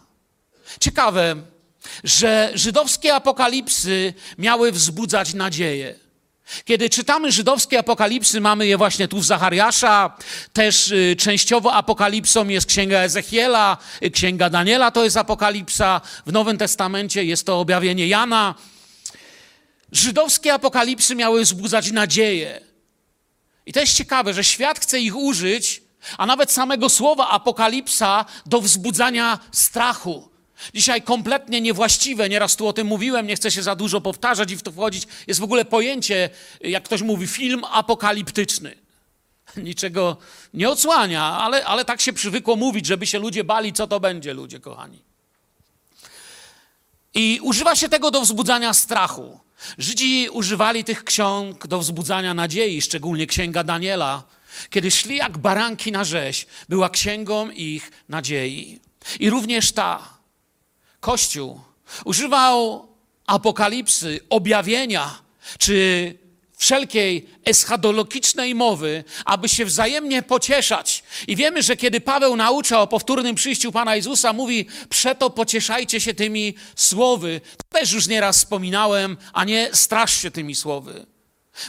Ciekawe, 0.80 1.36
że 2.04 2.52
żydowskie 2.54 3.16
apokalipsy 3.16 4.14
miały 4.38 4.72
wzbudzać 4.72 5.34
nadzieję. 5.34 6.06
Kiedy 6.66 6.90
czytamy 6.90 7.32
żydowskie 7.32 7.80
apokalipsy, 7.80 8.42
mamy 8.42 8.68
je 8.68 8.78
właśnie 8.78 9.08
tu 9.08 9.18
w 9.20 9.26
Zachariasza, 9.26 10.18
też 10.54 10.92
y, 10.92 11.16
częściowo 11.20 11.74
apokalipsą 11.74 12.48
jest 12.48 12.68
księga 12.68 13.00
Ezechiela, 13.00 13.78
y, 14.04 14.12
księga 14.12 14.50
Daniela 14.50 14.92
to 14.92 15.04
jest 15.04 15.18
apokalipsa, 15.18 16.02
w 16.26 16.32
Nowym 16.32 16.58
Testamencie 16.58 17.24
jest 17.24 17.46
to 17.46 17.60
objawienie 17.60 18.08
Jana. 18.08 18.56
Żydowskie 19.92 20.54
apokalipsy 20.54 21.16
miały 21.16 21.44
wzbudzać 21.44 21.92
nadzieję. 21.92 22.62
I 23.66 23.74
to 23.74 23.80
jest 23.80 23.94
ciekawe, 23.94 24.34
że 24.34 24.44
świat 24.44 24.80
chce 24.80 25.00
ich 25.00 25.16
użyć, 25.16 25.82
a 26.18 26.26
nawet 26.26 26.52
samego 26.52 26.90
słowa 26.90 27.30
apokalipsa 27.30 28.26
do 28.46 28.62
wzbudzania 28.62 29.40
strachu. 29.52 30.35
Dzisiaj 30.74 31.02
kompletnie 31.02 31.62
niewłaściwe, 31.62 32.30
nieraz 32.30 32.56
tu 32.56 32.68
o 32.68 32.74
tym 32.74 32.88
mówiłem, 32.88 33.28
nie 33.28 33.36
chcę 33.36 33.52
się 33.52 33.64
za 33.64 33.76
dużo 33.76 34.02
powtarzać 34.02 34.52
i 34.52 34.58
w 34.58 34.62
to 34.62 34.72
wchodzić, 34.72 35.08
jest 35.28 35.40
w 35.40 35.44
ogóle 35.44 35.66
pojęcie, 35.66 36.30
jak 36.62 36.84
ktoś 36.84 37.02
mówi, 37.02 37.28
film 37.28 37.64
apokaliptyczny. 37.72 38.76
Niczego 39.58 40.18
nie 40.54 40.70
odsłania, 40.70 41.24
ale, 41.24 41.66
ale 41.66 41.86
tak 41.86 42.02
się 42.02 42.14
przywykło 42.14 42.56
mówić, 42.56 42.86
żeby 42.86 43.08
się 43.08 43.20
ludzie 43.20 43.44
bali, 43.44 43.74
co 43.74 43.88
to 43.88 44.00
będzie, 44.00 44.34
ludzie 44.34 44.60
kochani. 44.60 45.02
I 47.14 47.40
używa 47.44 47.76
się 47.76 47.90
tego 47.90 48.12
do 48.12 48.22
wzbudzania 48.22 48.74
strachu. 48.74 49.40
Żydzi 49.78 50.30
używali 50.30 50.84
tych 50.84 51.04
ksiąg 51.04 51.68
do 51.68 51.80
wzbudzania 51.80 52.34
nadziei, 52.34 52.82
szczególnie 52.82 53.28
księga 53.28 53.64
Daniela. 53.64 54.24
Kiedy 54.70 54.92
szli 54.92 55.16
jak 55.16 55.38
baranki 55.38 55.92
na 55.92 56.04
rzeź, 56.04 56.48
była 56.70 56.90
księgą 56.90 57.50
ich 57.50 57.92
nadziei. 58.10 58.80
I 59.20 59.30
również 59.30 59.72
ta, 59.72 60.15
Kościół 61.06 61.62
używał 62.06 62.88
apokalipsy, 63.28 64.20
objawienia, 64.30 65.20
czy 65.60 65.76
wszelkiej 66.58 67.30
eschatologicznej 67.46 68.56
mowy, 68.56 69.04
aby 69.26 69.50
się 69.50 69.66
wzajemnie 69.66 70.24
pocieszać. 70.24 71.04
I 71.28 71.36
wiemy, 71.36 71.64
że 71.64 71.78
kiedy 71.78 72.02
Paweł 72.02 72.36
naucza 72.36 72.82
o 72.82 72.88
powtórnym 72.88 73.36
przyjściu 73.36 73.72
Pana 73.72 73.96
Jezusa, 73.96 74.34
mówi, 74.34 74.68
przeto 74.90 75.30
pocieszajcie 75.30 76.02
się 76.02 76.14
tymi 76.14 76.56
słowy. 76.76 77.42
To 77.58 77.80
też 77.80 77.92
już 77.92 78.08
nieraz 78.08 78.38
wspominałem, 78.38 79.18
a 79.34 79.44
nie 79.44 79.70
strasz 79.74 80.22
się 80.22 80.32
tymi 80.32 80.56
słowy. 80.56 81.06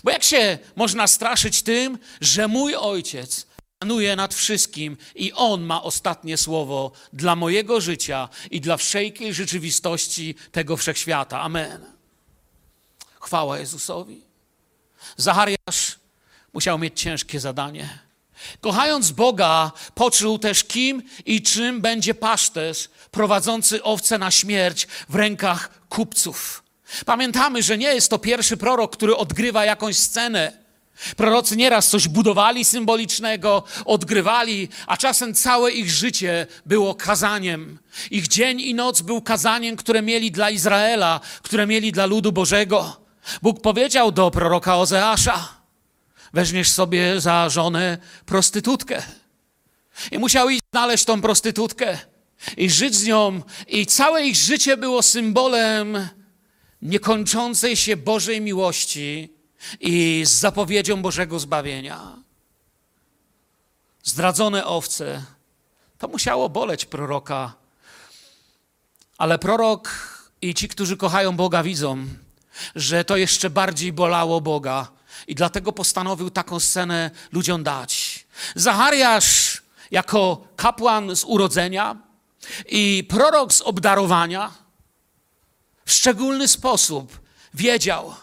Bo 0.04 0.10
jak 0.10 0.24
się 0.24 0.58
można 0.76 1.06
straszyć 1.06 1.62
tym, 1.62 1.98
że 2.20 2.48
mój 2.48 2.74
ojciec 2.74 3.46
panuje 3.78 4.16
nad 4.16 4.34
wszystkim 4.34 4.96
i 5.14 5.32
On 5.32 5.62
ma 5.62 5.82
ostatnie 5.82 6.36
słowo 6.36 6.92
dla 7.12 7.36
mojego 7.36 7.80
życia 7.80 8.28
i 8.50 8.60
dla 8.60 8.76
wszelkiej 8.76 9.34
rzeczywistości 9.34 10.34
tego 10.52 10.76
wszechświata. 10.76 11.40
Amen. 11.40 11.84
Chwała 13.20 13.58
Jezusowi. 13.58 14.20
Zachariasz 15.16 15.98
musiał 16.52 16.78
mieć 16.78 17.00
ciężkie 17.00 17.40
zadanie. 17.40 17.98
Kochając 18.60 19.10
Boga, 19.10 19.72
poczuł 19.94 20.38
też 20.38 20.64
kim 20.64 21.02
i 21.26 21.42
czym 21.42 21.80
będzie 21.80 22.14
paszterz 22.14 22.88
prowadzący 23.10 23.82
owce 23.82 24.18
na 24.18 24.30
śmierć 24.30 24.86
w 25.08 25.14
rękach 25.14 25.80
kupców. 25.88 26.62
Pamiętamy, 27.06 27.62
że 27.62 27.78
nie 27.78 27.94
jest 27.94 28.10
to 28.10 28.18
pierwszy 28.18 28.56
prorok, 28.56 28.96
który 28.96 29.16
odgrywa 29.16 29.64
jakąś 29.64 29.96
scenę 29.96 30.65
Prorocy 31.16 31.56
nieraz 31.56 31.88
coś 31.88 32.08
budowali 32.08 32.64
symbolicznego, 32.64 33.62
odgrywali, 33.84 34.68
a 34.86 34.96
czasem 34.96 35.34
całe 35.34 35.72
ich 35.72 35.90
życie 35.90 36.46
było 36.66 36.94
kazaniem. 36.94 37.78
Ich 38.10 38.28
dzień 38.28 38.60
i 38.60 38.74
noc 38.74 39.02
był 39.02 39.22
kazaniem, 39.22 39.76
które 39.76 40.02
mieli 40.02 40.30
dla 40.30 40.50
Izraela, 40.50 41.20
które 41.42 41.66
mieli 41.66 41.92
dla 41.92 42.06
ludu 42.06 42.32
Bożego. 42.32 43.00
Bóg 43.42 43.60
powiedział 43.60 44.12
do 44.12 44.30
proroka 44.30 44.76
Ozeasza: 44.76 45.48
Weźmiesz 46.32 46.70
sobie 46.70 47.20
za 47.20 47.48
żonę 47.48 47.98
prostytutkę. 48.26 49.02
I 50.10 50.18
musiał 50.18 50.48
iść 50.48 50.62
znaleźć 50.72 51.04
tą 51.04 51.22
prostytutkę 51.22 51.98
i 52.56 52.70
żyć 52.70 52.94
z 52.94 53.06
nią, 53.06 53.42
i 53.68 53.86
całe 53.86 54.26
ich 54.26 54.36
życie 54.36 54.76
było 54.76 55.02
symbolem 55.02 56.08
niekończącej 56.82 57.76
się 57.76 57.96
Bożej 57.96 58.40
miłości 58.40 59.35
i 59.80 60.22
z 60.26 60.30
zapowiedzią 60.30 61.02
Bożego 61.02 61.38
zbawienia. 61.38 62.16
Zdradzone 64.02 64.66
owce, 64.66 65.24
to 65.98 66.08
musiało 66.08 66.48
boleć 66.48 66.84
proroka, 66.84 67.54
ale 69.18 69.38
prorok 69.38 69.90
i 70.42 70.54
ci, 70.54 70.68
którzy 70.68 70.96
kochają 70.96 71.36
Boga, 71.36 71.62
widzą, 71.62 72.06
że 72.74 73.04
to 73.04 73.16
jeszcze 73.16 73.50
bardziej 73.50 73.92
bolało 73.92 74.40
Boga 74.40 74.88
i 75.26 75.34
dlatego 75.34 75.72
postanowił 75.72 76.30
taką 76.30 76.60
scenę 76.60 77.10
ludziom 77.32 77.62
dać. 77.62 78.26
Zachariasz 78.54 79.62
jako 79.90 80.48
kapłan 80.56 81.16
z 81.16 81.24
urodzenia, 81.24 81.96
I 82.68 83.04
prorok 83.08 83.52
z 83.52 83.60
obdarowania 83.60 84.52
w 85.84 85.92
szczególny 85.92 86.48
sposób 86.48 87.20
wiedział, 87.54 88.14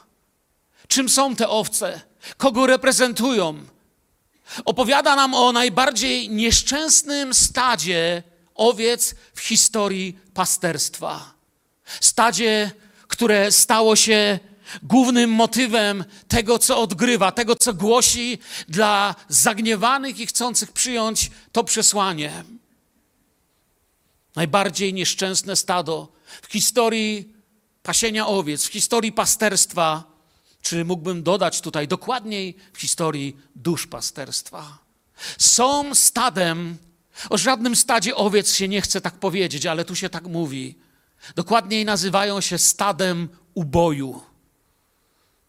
czym 0.93 1.09
są 1.09 1.35
te 1.35 1.49
owce, 1.49 2.01
kogo 2.37 2.67
reprezentują. 2.67 3.65
Opowiada 4.65 5.15
nam 5.15 5.33
o 5.33 5.51
najbardziej 5.51 6.29
nieszczęsnym 6.29 7.33
stadzie 7.33 8.23
owiec 8.55 9.15
w 9.33 9.39
historii 9.39 10.19
pasterstwa. 10.33 11.33
Stadzie, 11.99 12.71
które 13.07 13.51
stało 13.51 13.95
się 13.95 14.39
głównym 14.83 15.29
motywem 15.29 16.05
tego, 16.27 16.59
co 16.59 16.81
odgrywa, 16.81 17.31
tego, 17.31 17.55
co 17.55 17.73
głosi 17.73 18.37
dla 18.69 19.15
zagniewanych 19.29 20.19
i 20.19 20.27
chcących 20.27 20.71
przyjąć 20.71 21.31
to 21.51 21.63
przesłanie. 21.63 22.43
Najbardziej 24.35 24.93
nieszczęsne 24.93 25.55
stado 25.55 26.11
w 26.41 26.51
historii 26.51 27.33
pasienia 27.83 28.27
owiec, 28.27 28.65
w 28.65 28.71
historii 28.71 29.11
pasterstwa, 29.11 30.12
czy 30.63 30.85
mógłbym 30.85 31.23
dodać 31.23 31.61
tutaj 31.61 31.87
dokładniej 31.87 32.57
w 32.73 32.81
historii 32.81 33.37
duszpasterstwa. 33.55 34.77
Są 35.37 35.95
stadem, 35.95 36.77
o 37.29 37.37
żadnym 37.37 37.75
stadzie 37.75 38.15
owiec 38.15 38.53
się 38.53 38.67
nie 38.67 38.81
chce 38.81 39.01
tak 39.01 39.13
powiedzieć, 39.13 39.65
ale 39.65 39.85
tu 39.85 39.95
się 39.95 40.09
tak 40.09 40.23
mówi. 40.23 40.75
Dokładniej 41.35 41.85
nazywają 41.85 42.41
się 42.41 42.57
stadem 42.57 43.29
uboju. 43.53 44.21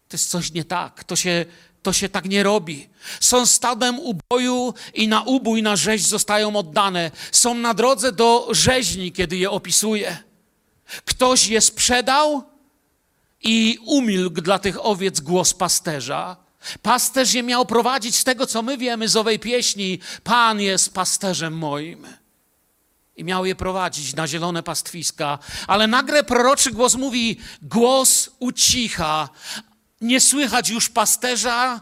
To 0.07 0.17
jest 0.17 0.29
coś 0.29 0.51
nie 0.51 0.65
tak. 0.65 1.03
To 1.03 1.15
się, 1.15 1.45
to 1.83 1.93
się 1.93 2.09
tak 2.09 2.25
nie 2.25 2.43
robi. 2.43 2.89
Są 3.19 3.45
stadem 3.45 3.99
uboju 3.99 4.73
i 4.93 5.07
na 5.07 5.21
ubój, 5.21 5.63
na 5.63 5.75
rzeź 5.75 6.05
zostają 6.05 6.55
oddane. 6.55 7.11
Są 7.31 7.53
na 7.53 7.73
drodze 7.73 8.11
do 8.11 8.47
rzeźni, 8.51 9.11
kiedy 9.11 9.37
je 9.37 9.51
opisuje. 9.51 10.17
Ktoś 11.05 11.47
je 11.47 11.61
sprzedał 11.61 12.54
i 13.45 13.79
umilkł 13.85 14.41
dla 14.41 14.59
tych 14.59 14.85
owiec 14.85 15.19
głos 15.19 15.53
pasterza. 15.53 16.37
Pasterz 16.81 17.33
je 17.33 17.43
miał 17.43 17.65
prowadzić 17.65 18.15
z 18.15 18.23
tego, 18.23 18.47
co 18.47 18.61
my 18.61 18.77
wiemy 18.77 19.09
z 19.09 19.15
owej 19.15 19.39
pieśni. 19.39 19.99
Pan 20.23 20.61
jest 20.61 20.93
pasterzem 20.93 21.57
moim. 21.57 22.07
I 23.15 23.23
miał 23.23 23.45
je 23.45 23.55
prowadzić 23.55 24.15
na 24.15 24.27
zielone 24.27 24.63
pastwiska. 24.63 25.39
Ale 25.67 25.87
nagle 25.87 26.23
proroczy 26.23 26.71
głos 26.71 26.95
mówi: 26.95 27.39
Głos 27.61 28.29
ucicha, 28.39 29.29
nie 30.01 30.21
słychać 30.21 30.69
już 30.69 30.89
pasterza 30.89 31.81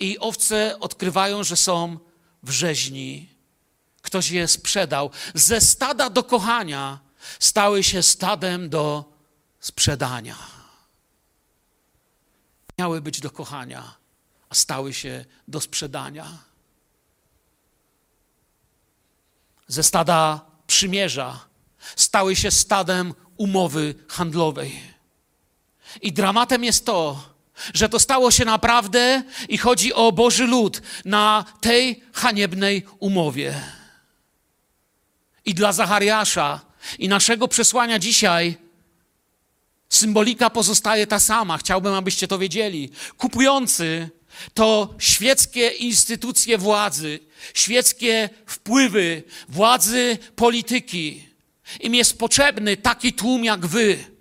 i 0.00 0.18
owce 0.18 0.80
odkrywają, 0.80 1.44
że 1.44 1.56
są 1.56 1.98
w 2.42 2.50
rzeźni. 2.50 3.28
Ktoś 4.02 4.30
je 4.30 4.48
sprzedał. 4.48 5.10
Ze 5.34 5.60
stada 5.60 6.10
do 6.10 6.22
kochania 6.22 6.98
stały 7.38 7.82
się 7.82 8.02
stadem 8.02 8.68
do 8.68 9.04
sprzedania. 9.60 10.36
Miały 12.78 13.00
być 13.00 13.20
do 13.20 13.30
kochania, 13.30 13.94
a 14.48 14.54
stały 14.54 14.94
się 14.94 15.24
do 15.48 15.60
sprzedania. 15.60 16.26
Ze 19.68 19.82
stada 19.82 20.40
przymierza 20.66 21.44
stały 21.96 22.36
się 22.36 22.50
stadem 22.50 23.14
umowy 23.36 23.94
handlowej. 24.08 24.80
I 26.02 26.12
dramatem 26.12 26.64
jest 26.64 26.86
to, 26.86 27.28
że 27.74 27.88
to 27.88 28.00
stało 28.00 28.30
się 28.30 28.44
naprawdę 28.44 29.22
i 29.48 29.58
chodzi 29.58 29.94
o 29.94 30.12
Boży 30.12 30.46
lud 30.46 30.82
na 31.04 31.44
tej 31.60 32.02
haniebnej 32.12 32.86
umowie. 32.98 33.62
I 35.44 35.54
dla 35.54 35.72
Zachariasza 35.72 36.60
i 36.98 37.08
naszego 37.08 37.48
przesłania 37.48 37.98
dzisiaj 37.98 38.65
symbolika 39.96 40.50
pozostaje 40.50 41.06
ta 41.06 41.18
sama. 41.18 41.58
Chciałbym, 41.58 41.94
abyście 41.94 42.28
to 42.28 42.38
wiedzieli. 42.38 42.90
Kupujący 43.18 44.10
to 44.54 44.94
świeckie 44.98 45.68
instytucje 45.68 46.58
władzy, 46.58 47.18
świeckie 47.54 48.28
wpływy, 48.46 49.22
władzy 49.48 50.18
polityki. 50.36 51.28
Im 51.80 51.94
jest 51.94 52.18
potrzebny 52.18 52.76
taki 52.76 53.12
tłum 53.12 53.44
jak 53.44 53.66
wy 53.66 54.16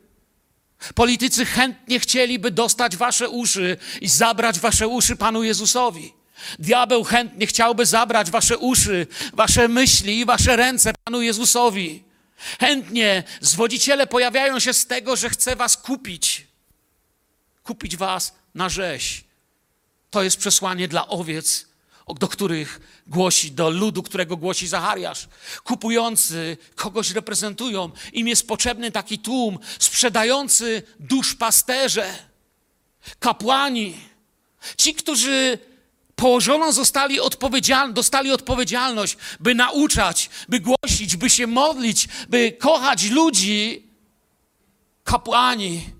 Politycy 0.95 1.45
chętnie 1.45 1.99
chcieliby 1.99 2.51
dostać 2.51 2.97
wasze 2.97 3.29
uszy 3.29 3.77
i 4.01 4.07
zabrać 4.07 4.59
wasze 4.59 4.87
uszy 4.87 5.15
Panu 5.15 5.43
Jezusowi. 5.43 6.13
Diabeł 6.59 7.03
chętnie 7.03 7.47
chciałby 7.47 7.85
zabrać 7.85 8.31
wasze 8.31 8.57
uszy, 8.57 9.07
wasze 9.33 9.67
myśli 9.67 10.19
i 10.19 10.25
wasze 10.25 10.55
ręce 10.55 10.93
Panu 11.03 11.21
Jezusowi. 11.21 12.03
Chętnie 12.59 13.23
zwodziciele 13.41 14.07
pojawiają 14.07 14.59
się 14.59 14.73
z 14.73 14.87
tego, 14.87 15.15
że 15.15 15.29
chce 15.29 15.55
was 15.55 15.77
kupić. 15.77 16.47
Kupić 17.63 17.97
was 17.97 18.35
na 18.55 18.69
rzeź. 18.69 19.23
To 20.09 20.23
jest 20.23 20.37
przesłanie 20.37 20.87
dla 20.87 21.07
owiec 21.07 21.67
do 22.13 22.27
których 22.27 22.79
głosi, 23.07 23.51
do 23.51 23.69
ludu, 23.69 24.03
którego 24.03 24.37
głosi 24.37 24.67
Zachariasz. 24.67 25.27
Kupujący 25.63 26.57
kogoś 26.75 27.11
reprezentują. 27.11 27.91
Im 28.13 28.27
jest 28.27 28.47
potrzebny 28.47 28.91
taki 28.91 29.19
tłum, 29.19 29.59
sprzedający 29.79 30.83
dusz 30.99 31.35
pasterze, 31.35 32.15
kapłani. 33.19 33.97
Ci, 34.77 34.93
którzy 34.93 35.59
położono 36.15 36.73
zostali 36.73 37.19
odpowiedzial 37.19 37.93
dostali 37.93 38.31
odpowiedzialność, 38.31 39.17
by 39.39 39.55
nauczać, 39.55 40.29
by 40.49 40.59
głosić, 40.59 41.15
by 41.15 41.29
się 41.29 41.47
modlić, 41.47 42.07
by 42.29 42.51
kochać 42.51 43.09
ludzi, 43.09 43.87
kapłani 45.03 45.95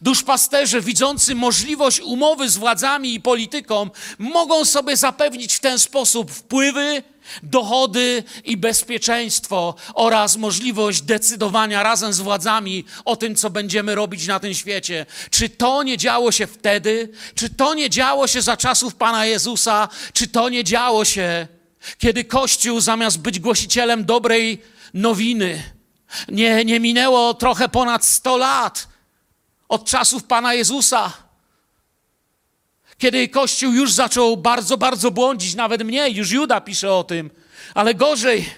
Duszpasterze, 0.00 0.80
widzący 0.80 1.34
możliwość 1.34 2.00
umowy 2.00 2.48
z 2.48 2.56
władzami 2.56 3.14
i 3.14 3.20
polityką, 3.20 3.90
mogą 4.18 4.64
sobie 4.64 4.96
zapewnić 4.96 5.54
w 5.54 5.60
ten 5.60 5.78
sposób 5.78 6.30
wpływy, 6.30 7.02
dochody 7.42 8.22
i 8.44 8.56
bezpieczeństwo 8.56 9.74
oraz 9.94 10.36
możliwość 10.36 11.02
decydowania 11.02 11.82
razem 11.82 12.12
z 12.12 12.20
władzami 12.20 12.84
o 13.04 13.16
tym, 13.16 13.34
co 13.34 13.50
będziemy 13.50 13.94
robić 13.94 14.26
na 14.26 14.40
tym 14.40 14.54
świecie. 14.54 15.06
Czy 15.30 15.48
to 15.48 15.82
nie 15.82 15.98
działo 15.98 16.32
się 16.32 16.46
wtedy? 16.46 17.08
Czy 17.34 17.50
to 17.50 17.74
nie 17.74 17.90
działo 17.90 18.26
się 18.26 18.42
za 18.42 18.56
czasów 18.56 18.94
Pana 18.94 19.26
Jezusa? 19.26 19.88
Czy 20.12 20.28
to 20.28 20.48
nie 20.48 20.64
działo 20.64 21.04
się, 21.04 21.46
kiedy 21.98 22.24
Kościół 22.24 22.80
zamiast 22.80 23.18
być 23.18 23.40
głosicielem 23.40 24.04
dobrej 24.04 24.62
nowiny, 24.94 25.62
nie, 26.28 26.64
nie 26.64 26.80
minęło 26.80 27.34
trochę 27.34 27.68
ponad 27.68 28.04
100 28.04 28.36
lat, 28.36 28.88
od 29.68 29.84
czasów 29.84 30.24
Pana 30.24 30.54
Jezusa. 30.54 31.25
Kiedy 32.98 33.28
Kościół 33.28 33.72
już 33.72 33.92
zaczął 33.92 34.36
bardzo, 34.36 34.76
bardzo 34.76 35.10
błądzić, 35.10 35.54
nawet 35.54 35.84
mniej, 35.84 36.14
już 36.14 36.30
Juda 36.30 36.60
pisze 36.60 36.92
o 36.92 37.04
tym, 37.04 37.30
ale 37.74 37.94
gorzej. 37.94 38.50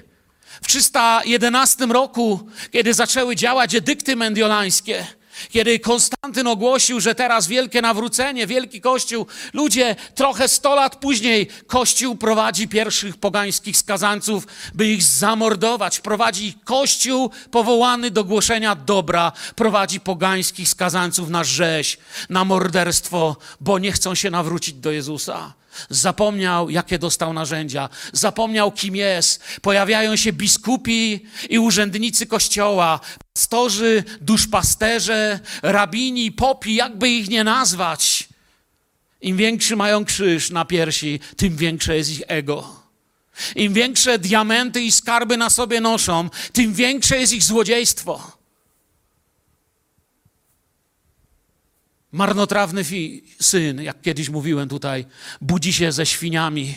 W 0.63 0.67
311 0.67 1.87
roku, 1.87 2.49
kiedy 2.71 2.95
zaczęły 2.95 3.37
działać 3.37 3.75
edykty 3.75 4.17
mendiolańskie, 4.17 5.07
kiedy 5.51 5.79
Konstantyn 5.79 6.47
ogłosił, 6.47 7.01
że 7.01 7.15
teraz 7.15 7.47
wielkie 7.49 7.83
nawrócenie, 7.83 8.47
wielki 8.47 8.81
kościół, 8.81 9.27
ludzie 9.53 9.97
trochę 10.15 10.49
sto 10.49 10.75
lat 10.75 10.97
później 10.97 11.49
kościół 11.67 12.17
prowadzi 12.17 12.69
pierwszych 12.69 13.17
pogańskich 13.17 13.77
skazańców, 13.77 14.47
by 14.75 14.87
ich 14.87 15.03
zamordować. 15.03 16.01
Prowadzi 16.01 16.55
kościół 16.65 17.31
powołany 17.51 18.11
do 18.11 18.25
głoszenia 18.25 18.75
dobra, 18.75 19.33
prowadzi 19.57 20.01
pogańskich 20.01 20.69
skazańców 20.69 21.31
na 21.31 21.45
rzeź, 21.45 21.99
na 22.29 22.45
morderstwo, 22.45 23.37
bo 23.61 23.79
nie 23.79 23.93
chcą 23.93 24.15
się 24.15 24.31
nawrócić 24.31 24.75
do 24.75 24.91
Jezusa. 24.91 25.55
Zapomniał, 25.91 26.71
jakie 26.71 26.99
dostał 26.99 27.33
narzędzia, 27.33 27.89
zapomniał, 28.13 28.73
kim 28.73 28.97
jest. 28.97 29.43
Pojawiają 29.63 30.17
się 30.17 30.33
biskupi 30.33 31.27
i 31.51 31.59
urzędnicy 31.59 32.27
kościoła, 32.27 33.01
pastorzy, 33.39 34.05
duszpasterze, 34.21 35.41
rabini, 35.63 36.33
popi, 36.33 36.75
jakby 36.75 37.09
ich 37.09 37.29
nie 37.29 37.45
nazwać. 37.45 38.29
Im 39.21 39.37
większy 39.37 39.77
mają 39.77 40.05
krzyż 40.05 40.51
na 40.51 40.65
piersi, 40.65 41.21
tym 41.37 41.57
większe 41.57 41.97
jest 41.97 42.11
ich 42.11 42.23
ego. 42.27 42.83
Im 43.57 43.73
większe 43.73 44.19
diamenty 44.19 44.81
i 44.81 44.93
skarby 44.93 45.37
na 45.37 45.51
sobie 45.51 45.81
noszą, 45.81 46.31
tym 46.53 46.75
większe 46.75 47.17
jest 47.19 47.33
ich 47.33 47.43
złodziejstwo. 47.43 48.39
Marnotrawny 52.13 52.85
syn, 53.41 53.83
jak 53.83 54.03
kiedyś 54.03 54.29
mówiłem 54.29 54.69
tutaj, 54.69 55.07
budzi 55.41 55.73
się 55.73 55.93
ze 55.93 56.07
świniami, 56.07 56.75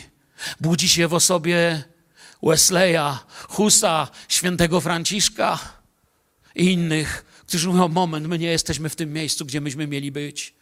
budzi 0.60 0.88
się 0.88 1.08
w 1.08 1.14
osobie 1.14 1.84
Wesleya, 2.42 3.18
Husa, 3.48 4.08
świętego 4.28 4.80
Franciszka 4.80 5.81
i 6.54 6.64
innych, 6.64 7.24
którzy 7.46 7.68
mówią: 7.68 7.88
Moment, 7.88 8.26
my 8.26 8.38
nie 8.38 8.46
jesteśmy 8.46 8.88
w 8.88 8.96
tym 8.96 9.12
miejscu, 9.12 9.46
gdzie 9.46 9.60
myśmy 9.60 9.86
mieli 9.86 10.12
być. 10.12 10.54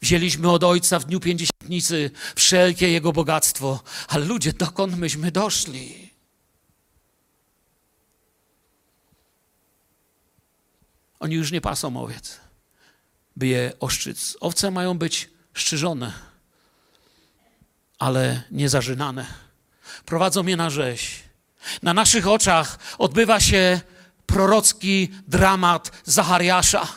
Wzięliśmy 0.00 0.50
od 0.50 0.64
Ojca 0.64 0.98
w 0.98 1.04
dniu 1.04 1.20
pięćdziesiętnicy 1.20 2.10
wszelkie 2.36 2.90
Jego 2.90 3.12
bogactwo, 3.12 3.82
ale 4.08 4.24
ludzie, 4.24 4.52
dokąd 4.52 4.98
myśmy 4.98 5.30
doszli? 5.30 6.10
Oni 11.20 11.34
już 11.34 11.52
nie 11.52 11.60
pasą 11.60 12.02
owiec, 12.02 12.40
by 13.36 13.46
je 13.46 13.72
oszczyc. 13.80 14.36
Owce 14.40 14.70
mają 14.70 14.98
być 14.98 15.30
szczerzone, 15.54 16.12
ale 17.98 18.42
nie 18.50 18.68
zarzynane. 18.68 19.26
Prowadzą 20.04 20.46
je 20.46 20.56
na 20.56 20.70
rzeź. 20.70 21.22
Na 21.82 21.94
naszych 21.94 22.26
oczach 22.26 22.78
odbywa 22.98 23.40
się 23.40 23.80
prorocki 24.32 25.08
dramat 25.28 25.90
Zachariasza. 26.04 26.88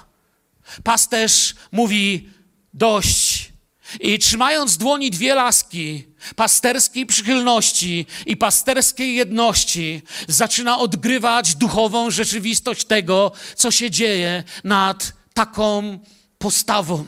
Pasterz 0.83 1.55
mówi 1.71 2.29
dość 2.73 3.53
i 3.99 4.19
trzymając 4.19 4.73
w 4.73 4.77
dłoni 4.77 5.11
dwie 5.11 5.35
laski 5.35 6.07
pasterskiej 6.35 7.05
przychylności 7.05 8.05
i 8.25 8.37
pasterskiej 8.37 9.15
jedności, 9.15 10.01
zaczyna 10.27 10.79
odgrywać 10.79 11.55
duchową 11.55 12.11
rzeczywistość 12.11 12.85
tego, 12.85 13.31
co 13.55 13.71
się 13.71 13.91
dzieje 13.91 14.43
nad 14.63 15.13
taką 15.33 15.99
postawą. 16.37 17.05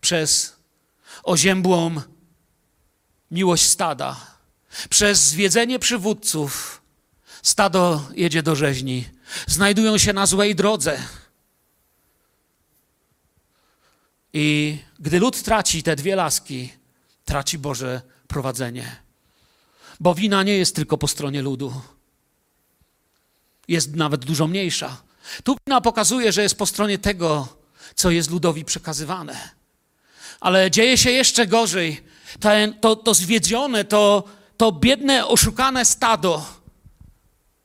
Przez 0.00 0.56
oziębłą 1.22 2.00
miłość 3.30 3.64
stada, 3.64 4.37
przez 4.90 5.20
zwiedzenie 5.20 5.78
przywódców, 5.78 6.82
stado 7.42 8.08
jedzie 8.14 8.42
do 8.42 8.56
rzeźni. 8.56 9.04
Znajdują 9.46 9.98
się 9.98 10.12
na 10.12 10.26
złej 10.26 10.54
drodze. 10.54 11.02
I 14.32 14.78
gdy 14.98 15.20
lud 15.20 15.42
traci 15.42 15.82
te 15.82 15.96
dwie 15.96 16.16
laski, 16.16 16.72
traci 17.24 17.58
Boże 17.58 18.02
prowadzenie. 18.28 18.96
Bo 20.00 20.14
wina 20.14 20.42
nie 20.42 20.58
jest 20.58 20.76
tylko 20.76 20.98
po 20.98 21.08
stronie 21.08 21.42
ludu. 21.42 21.80
Jest 23.68 23.96
nawet 23.96 24.24
dużo 24.24 24.46
mniejsza. 24.46 25.02
Tu 25.44 25.56
wina 25.66 25.80
pokazuje, 25.80 26.32
że 26.32 26.42
jest 26.42 26.58
po 26.58 26.66
stronie 26.66 26.98
tego, 26.98 27.58
co 27.94 28.10
jest 28.10 28.30
ludowi 28.30 28.64
przekazywane. 28.64 29.50
Ale 30.40 30.70
dzieje 30.70 30.98
się 30.98 31.10
jeszcze 31.10 31.46
gorzej. 31.46 32.04
To, 32.40 32.48
to, 32.80 32.96
to 32.96 33.14
zwiedzione, 33.14 33.84
to, 33.84 34.24
to 34.58 34.72
biedne, 34.72 35.26
oszukane 35.26 35.84
stado. 35.84 36.44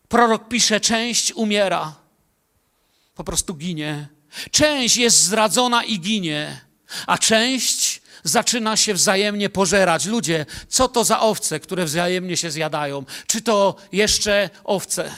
Prorok 0.08 0.48
pisze, 0.48 0.80
część 0.80 1.34
umiera. 1.34 1.96
Po 3.16 3.24
prostu 3.24 3.56
ginie. 3.56 4.08
Część 4.52 4.98
jest 4.98 5.24
zdradzona 5.24 5.84
i 5.84 6.00
ginie, 6.00 6.62
a 7.08 7.18
część 7.18 8.02
zaczyna 8.24 8.78
się 8.78 8.94
wzajemnie 8.94 9.50
pożerać. 9.50 10.06
Ludzie, 10.06 10.46
co 10.68 10.88
to 10.88 11.04
za 11.04 11.20
owce, 11.20 11.60
które 11.60 11.86
wzajemnie 11.86 12.38
się 12.38 12.52
zjadają? 12.52 13.06
Czy 13.28 13.42
to 13.42 13.76
jeszcze 13.92 14.50
owce? 14.64 15.12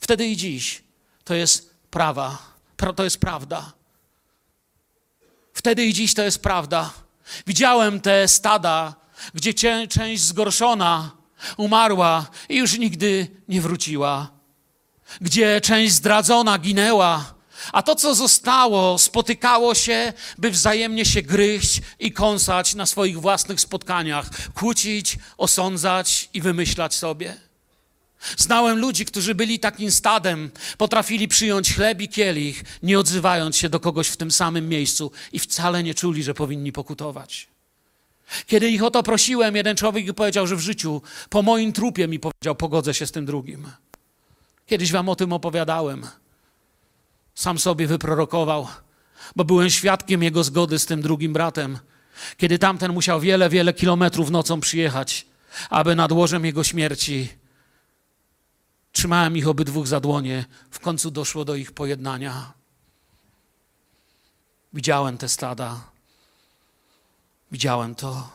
Wtedy 0.00 0.26
i 0.26 0.36
dziś 0.36 0.82
to 1.24 1.34
jest 1.34 1.74
prawa, 1.90 2.38
to 2.96 3.04
jest 3.04 3.18
prawda. 3.18 3.72
Wtedy 5.52 5.84
i 5.84 5.94
dziś 5.94 6.14
to 6.14 6.22
jest 6.22 6.42
prawda. 6.42 6.92
Widziałem 7.46 8.00
te 8.00 8.28
stada, 8.28 8.94
gdzie 9.34 9.54
część 9.88 10.22
zgorszona 10.22 11.10
umarła 11.56 12.26
i 12.48 12.56
już 12.56 12.78
nigdy 12.78 13.26
nie 13.48 13.60
wróciła 13.60 14.34
gdzie 15.20 15.60
część 15.60 15.94
zdradzona 15.94 16.58
ginęła, 16.58 17.34
a 17.72 17.82
to, 17.82 17.94
co 17.94 18.14
zostało, 18.14 18.98
spotykało 18.98 19.74
się, 19.74 20.12
by 20.38 20.50
wzajemnie 20.50 21.04
się 21.04 21.22
gryźć 21.22 21.80
i 21.98 22.12
kąsać 22.12 22.74
na 22.74 22.86
swoich 22.86 23.20
własnych 23.20 23.60
spotkaniach, 23.60 24.30
kłócić, 24.54 25.18
osądzać 25.38 26.28
i 26.34 26.40
wymyślać 26.40 26.94
sobie. 26.94 27.36
Znałem 28.36 28.78
ludzi, 28.78 29.04
którzy 29.04 29.34
byli 29.34 29.58
takim 29.58 29.90
stadem, 29.90 30.50
potrafili 30.78 31.28
przyjąć 31.28 31.74
chleb 31.74 32.00
i 32.00 32.08
kielich, 32.08 32.64
nie 32.82 32.98
odzywając 32.98 33.56
się 33.56 33.68
do 33.68 33.80
kogoś 33.80 34.08
w 34.08 34.16
tym 34.16 34.30
samym 34.30 34.68
miejscu 34.68 35.12
i 35.32 35.38
wcale 35.38 35.82
nie 35.82 35.94
czuli, 35.94 36.22
że 36.22 36.34
powinni 36.34 36.72
pokutować. 36.72 37.53
Kiedy 38.46 38.70
ich 38.70 38.82
o 38.82 38.90
to 38.90 39.02
prosiłem, 39.02 39.56
jeden 39.56 39.76
człowiek 39.76 40.12
powiedział, 40.12 40.46
że 40.46 40.56
w 40.56 40.60
życiu 40.60 41.02
po 41.30 41.42
moim 41.42 41.72
trupie 41.72 42.08
mi 42.08 42.18
powiedział, 42.18 42.54
pogodzę 42.54 42.94
się 42.94 43.06
z 43.06 43.12
tym 43.12 43.26
drugim. 43.26 43.66
Kiedyś 44.66 44.92
wam 44.92 45.08
o 45.08 45.16
tym 45.16 45.32
opowiadałem. 45.32 46.06
Sam 47.34 47.58
sobie 47.58 47.86
wyprorokował, 47.86 48.68
bo 49.36 49.44
byłem 49.44 49.70
świadkiem 49.70 50.22
jego 50.22 50.44
zgody 50.44 50.78
z 50.78 50.86
tym 50.86 51.02
drugim 51.02 51.32
bratem, 51.32 51.78
kiedy 52.36 52.58
tamten 52.58 52.92
musiał 52.92 53.20
wiele, 53.20 53.48
wiele 53.48 53.72
kilometrów 53.72 54.30
nocą 54.30 54.60
przyjechać, 54.60 55.26
aby 55.70 55.96
nad 55.96 56.12
łożem 56.12 56.44
jego 56.44 56.64
śmierci 56.64 57.28
trzymałem 58.92 59.36
ich 59.36 59.48
obydwóch 59.48 59.86
za 59.86 60.00
dłonie. 60.00 60.44
W 60.70 60.80
końcu 60.80 61.10
doszło 61.10 61.44
do 61.44 61.54
ich 61.54 61.72
pojednania. 61.72 62.52
Widziałem 64.72 65.18
te 65.18 65.28
stada. 65.28 65.93
Widziałem 67.52 67.94
to. 67.94 68.30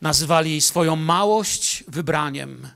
Nazywali 0.00 0.60
swoją 0.60 0.96
małość 0.96 1.84
wybraniem. 1.88 2.68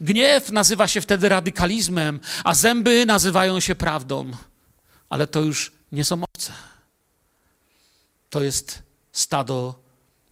Gniew 0.00 0.50
nazywa 0.50 0.88
się 0.88 1.00
wtedy 1.00 1.28
radykalizmem, 1.28 2.20
a 2.44 2.54
zęby 2.54 3.06
nazywają 3.06 3.60
się 3.60 3.74
prawdą. 3.74 4.30
Ale 5.08 5.26
to 5.26 5.40
już 5.40 5.72
nie 5.92 6.04
są 6.04 6.22
owce. 6.34 6.52
To 8.30 8.42
jest 8.42 8.82
stado 9.12 9.82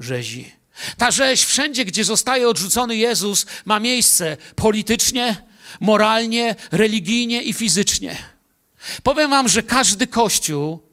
rzezi. 0.00 0.52
Ta 0.96 1.10
rzeź 1.10 1.44
wszędzie, 1.44 1.84
gdzie 1.84 2.04
zostaje 2.04 2.48
odrzucony 2.48 2.96
Jezus, 2.96 3.46
ma 3.64 3.80
miejsce 3.80 4.36
politycznie, 4.56 5.36
moralnie, 5.80 6.54
religijnie 6.70 7.42
i 7.42 7.52
fizycznie. 7.52 8.16
Powiem 9.02 9.30
Wam, 9.30 9.48
że 9.48 9.62
każdy 9.62 10.06
kościół, 10.06 10.86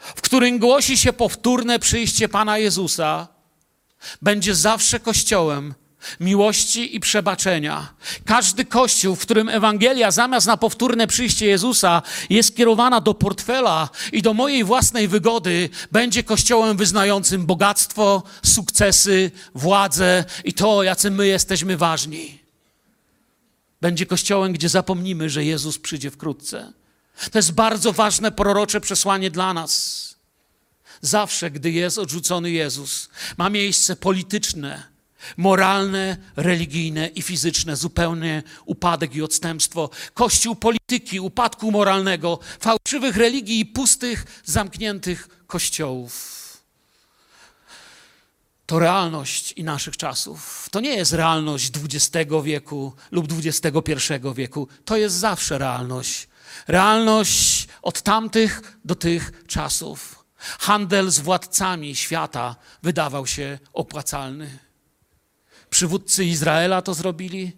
w 0.00 0.20
którym 0.20 0.58
głosi 0.58 0.98
się 0.98 1.12
powtórne 1.12 1.78
przyjście 1.78 2.28
Pana 2.28 2.58
Jezusa, 2.58 3.28
będzie 4.22 4.54
zawsze 4.54 5.00
kościołem, 5.00 5.74
miłości 6.20 6.96
i 6.96 7.00
przebaczenia. 7.00 7.94
Każdy 8.24 8.64
kościół, 8.64 9.16
w 9.16 9.20
którym 9.20 9.48
Ewangelia 9.48 10.10
zamiast 10.10 10.46
na 10.46 10.56
powtórne 10.56 11.06
przyjście 11.06 11.46
Jezusa 11.46 12.02
jest 12.30 12.56
kierowana 12.56 13.00
do 13.00 13.14
portfela 13.14 13.88
i 14.12 14.22
do 14.22 14.34
mojej 14.34 14.64
własnej 14.64 15.08
wygody, 15.08 15.68
będzie 15.92 16.22
kościołem 16.22 16.76
wyznającym 16.76 17.46
bogactwo, 17.46 18.22
sukcesy, 18.42 19.30
władzę 19.54 20.24
i 20.44 20.52
to, 20.52 20.82
jacy 20.82 21.10
my 21.10 21.26
jesteśmy 21.26 21.76
ważni. 21.76 22.40
Będzie 23.80 24.06
kościołem, 24.06 24.52
gdzie 24.52 24.68
zapomnimy, 24.68 25.30
że 25.30 25.44
Jezus 25.44 25.78
przyjdzie 25.78 26.10
wkrótce. 26.10 26.72
To 27.30 27.38
jest 27.38 27.52
bardzo 27.52 27.92
ważne 27.92 28.32
prorocze 28.32 28.80
przesłanie 28.80 29.30
dla 29.30 29.54
nas. 29.54 30.00
Zawsze, 31.00 31.50
gdy 31.50 31.70
jest 31.70 31.98
odrzucony 31.98 32.50
Jezus, 32.50 33.08
ma 33.36 33.50
miejsce 33.50 33.96
polityczne, 33.96 34.90
moralne, 35.36 36.16
religijne 36.36 37.06
i 37.06 37.22
fizyczne, 37.22 37.76
zupełnie 37.76 38.42
upadek 38.64 39.14
i 39.14 39.22
odstępstwo. 39.22 39.90
Kościół 40.14 40.56
polityki, 40.56 41.20
upadku 41.20 41.70
moralnego, 41.70 42.38
fałszywych 42.60 43.16
religii 43.16 43.60
i 43.60 43.66
pustych, 43.66 44.42
zamkniętych 44.44 45.28
kościołów. 45.46 46.40
To 48.66 48.78
realność 48.78 49.52
i 49.52 49.64
naszych 49.64 49.96
czasów. 49.96 50.68
To 50.70 50.80
nie 50.80 50.94
jest 50.96 51.12
realność 51.12 51.72
XX 51.76 52.32
wieku 52.44 52.92
lub 53.10 53.32
XXI 53.32 54.12
wieku. 54.34 54.68
To 54.84 54.96
jest 54.96 55.16
zawsze 55.16 55.58
realność. 55.58 56.29
Realność 56.68 57.68
od 57.82 58.02
tamtych 58.02 58.78
do 58.84 58.94
tych 58.94 59.32
czasów. 59.46 60.24
Handel 60.36 61.10
z 61.10 61.18
władcami 61.18 61.96
świata 61.96 62.56
wydawał 62.82 63.26
się 63.26 63.58
opłacalny. 63.72 64.58
Przywódcy 65.70 66.24
Izraela 66.24 66.82
to 66.82 66.94
zrobili, 66.94 67.56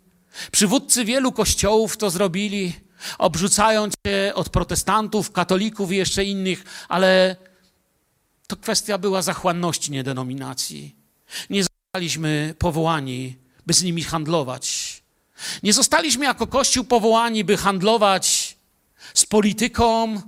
przywódcy 0.53 1.05
wielu 1.05 1.33
kościołów 1.33 1.97
to 1.97 2.11
zrobili, 2.11 2.73
obrzucając 3.19 3.95
się 4.07 4.33
od 4.35 4.49
protestantów, 4.49 5.33
katolików 5.33 5.93
i 5.93 5.97
jeszcze 5.97 6.25
innych, 6.25 6.65
ale 6.89 7.37
to 8.47 8.57
kwestia 8.57 8.99
była 8.99 9.23
zachłanności, 9.23 9.93
nie 9.93 10.03
denominacji. 10.03 10.97
Nie 11.51 11.65
zostaliśmy 11.65 12.55
powołani, 12.59 13.37
by 13.67 13.75
z 13.75 13.83
nimi 13.83 14.03
handlować. 14.03 15.03
Nie 15.63 15.73
zostaliśmy 15.73 16.25
jako 16.25 16.47
Kościół 16.47 16.85
powołani, 16.85 17.45
by 17.45 17.57
handlować 17.57 18.42
z 19.15 19.27
polityką 19.27 20.21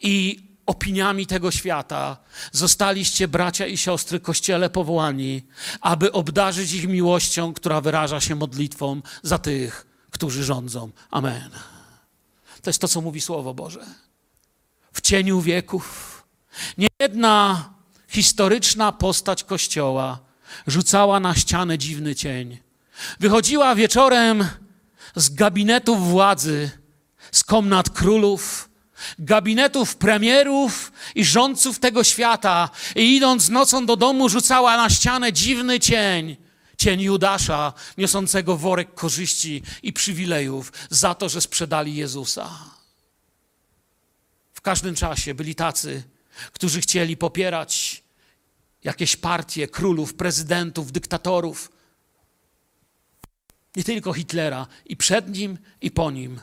i 0.00 0.42
opiniami 0.66 1.26
tego 1.26 1.50
świata, 1.50 2.16
zostaliście 2.52 3.28
bracia 3.28 3.66
i 3.66 3.76
siostry 3.76 4.20
Kościele 4.20 4.70
powołani, 4.70 5.42
aby 5.80 6.12
obdarzyć 6.12 6.72
ich 6.72 6.88
miłością, 6.88 7.52
która 7.54 7.80
wyraża 7.80 8.20
się 8.20 8.34
modlitwą 8.34 9.02
za 9.22 9.38
tych, 9.38 9.86
którzy 10.10 10.44
rządzą. 10.44 10.90
Amen. 11.10 11.50
To 12.62 12.70
jest 12.70 12.80
to, 12.80 12.88
co 12.88 13.00
mówi 13.00 13.20
Słowo 13.20 13.54
Boże. 13.54 13.86
W 14.92 15.00
cieniu 15.00 15.40
wieków 15.40 16.24
niejedna 16.78 17.64
historyczna 18.08 18.92
postać 18.92 19.44
Kościoła 19.44 20.18
rzucała 20.66 21.20
na 21.20 21.34
ścianę 21.34 21.78
dziwny 21.78 22.14
cień. 22.14 22.58
wychodziła 23.20 23.74
wieczorem 23.74 24.48
z 25.16 25.28
gabinetów 25.30 26.10
władzy, 26.10 26.70
z 27.32 27.44
komnat 27.44 27.90
królów, 27.90 28.70
gabinetów 29.18 29.96
premierów 29.96 30.92
i 31.14 31.24
rządców 31.24 31.78
tego 31.78 32.04
świata 32.04 32.70
i 32.96 33.16
idąc 33.16 33.48
nocą 33.48 33.86
do 33.86 33.96
domu 33.96 34.28
rzucała 34.28 34.76
na 34.76 34.90
ścianę 34.90 35.32
dziwny 35.32 35.80
cień, 35.80 36.36
cień 36.78 37.00
Judasza, 37.00 37.72
niosącego 37.98 38.56
worek 38.56 38.94
korzyści 38.94 39.62
i 39.82 39.92
przywilejów 39.92 40.72
za 40.90 41.14
to, 41.14 41.28
że 41.28 41.40
sprzedali 41.40 41.94
Jezusa. 41.94 42.50
W 44.54 44.60
każdym 44.60 44.94
czasie 44.94 45.34
byli 45.34 45.54
tacy, 45.54 46.02
którzy 46.52 46.80
chcieli 46.80 47.16
popierać 47.16 48.02
jakieś 48.84 49.16
partie 49.16 49.68
królów, 49.68 50.14
prezydentów, 50.14 50.92
dyktatorów. 50.92 51.72
Nie 53.76 53.84
tylko 53.84 54.12
Hitlera, 54.12 54.66
i 54.86 54.96
przed 54.96 55.28
nim, 55.28 55.58
i 55.80 55.90
po 55.90 56.10
nim. 56.10 56.40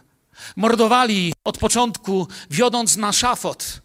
Mordowali 0.55 1.33
od 1.43 1.57
początku, 1.57 2.27
wiodąc 2.49 2.95
na 2.95 3.13
szafot 3.13 3.81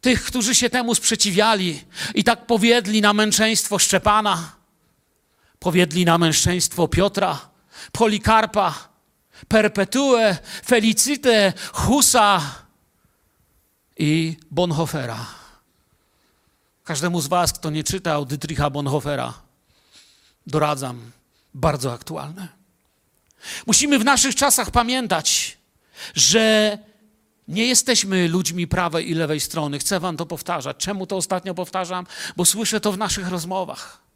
tych, 0.00 0.24
którzy 0.24 0.54
się 0.54 0.70
temu 0.70 0.94
sprzeciwiali 0.94 1.84
i 2.14 2.24
tak 2.24 2.46
powiedli 2.46 3.00
na 3.00 3.12
męczeństwo 3.12 3.78
Szczepana, 3.78 4.52
powiedli 5.58 6.04
na 6.04 6.18
męczeństwo 6.18 6.88
Piotra, 6.88 7.48
Polikarpa, 7.92 8.88
Perpetue, 9.48 10.36
Felicite, 10.66 11.52
Husa 11.72 12.40
i 13.98 14.36
Bonhoeffera. 14.50 15.26
Każdemu 16.84 17.20
z 17.20 17.26
Was, 17.26 17.52
kto 17.52 17.70
nie 17.70 17.84
czytał 17.84 18.26
Dietricha 18.26 18.70
Bonhoeffera, 18.70 19.34
doradzam, 20.46 21.10
bardzo 21.54 21.92
aktualne. 21.92 22.48
Musimy 23.66 23.98
w 23.98 24.04
naszych 24.04 24.34
czasach 24.34 24.70
pamiętać, 24.70 25.57
że 26.14 26.78
nie 27.48 27.66
jesteśmy 27.66 28.28
ludźmi 28.28 28.66
prawej 28.66 29.10
i 29.10 29.14
lewej 29.14 29.40
strony. 29.40 29.78
Chcę 29.78 30.00
Wam 30.00 30.16
to 30.16 30.26
powtarzać. 30.26 30.76
Czemu 30.76 31.06
to 31.06 31.16
ostatnio 31.16 31.54
powtarzam? 31.54 32.06
Bo 32.36 32.44
słyszę 32.44 32.80
to 32.80 32.92
w 32.92 32.98
naszych 32.98 33.28
rozmowach. 33.28 34.08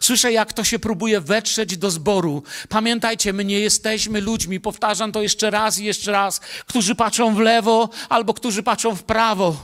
Słyszę, 0.00 0.32
jak 0.32 0.52
to 0.52 0.64
się 0.64 0.78
próbuje 0.78 1.20
wetrzeć 1.20 1.76
do 1.76 1.90
zboru. 1.90 2.42
Pamiętajcie, 2.68 3.32
my 3.32 3.44
nie 3.44 3.60
jesteśmy 3.60 4.20
ludźmi, 4.20 4.60
powtarzam 4.60 5.12
to 5.12 5.22
jeszcze 5.22 5.50
raz 5.50 5.78
i 5.78 5.84
jeszcze 5.84 6.12
raz, 6.12 6.40
którzy 6.66 6.94
patrzą 6.94 7.34
w 7.34 7.38
lewo 7.38 7.88
albo 8.08 8.34
którzy 8.34 8.62
patrzą 8.62 8.96
w 8.96 9.02
prawo. 9.02 9.56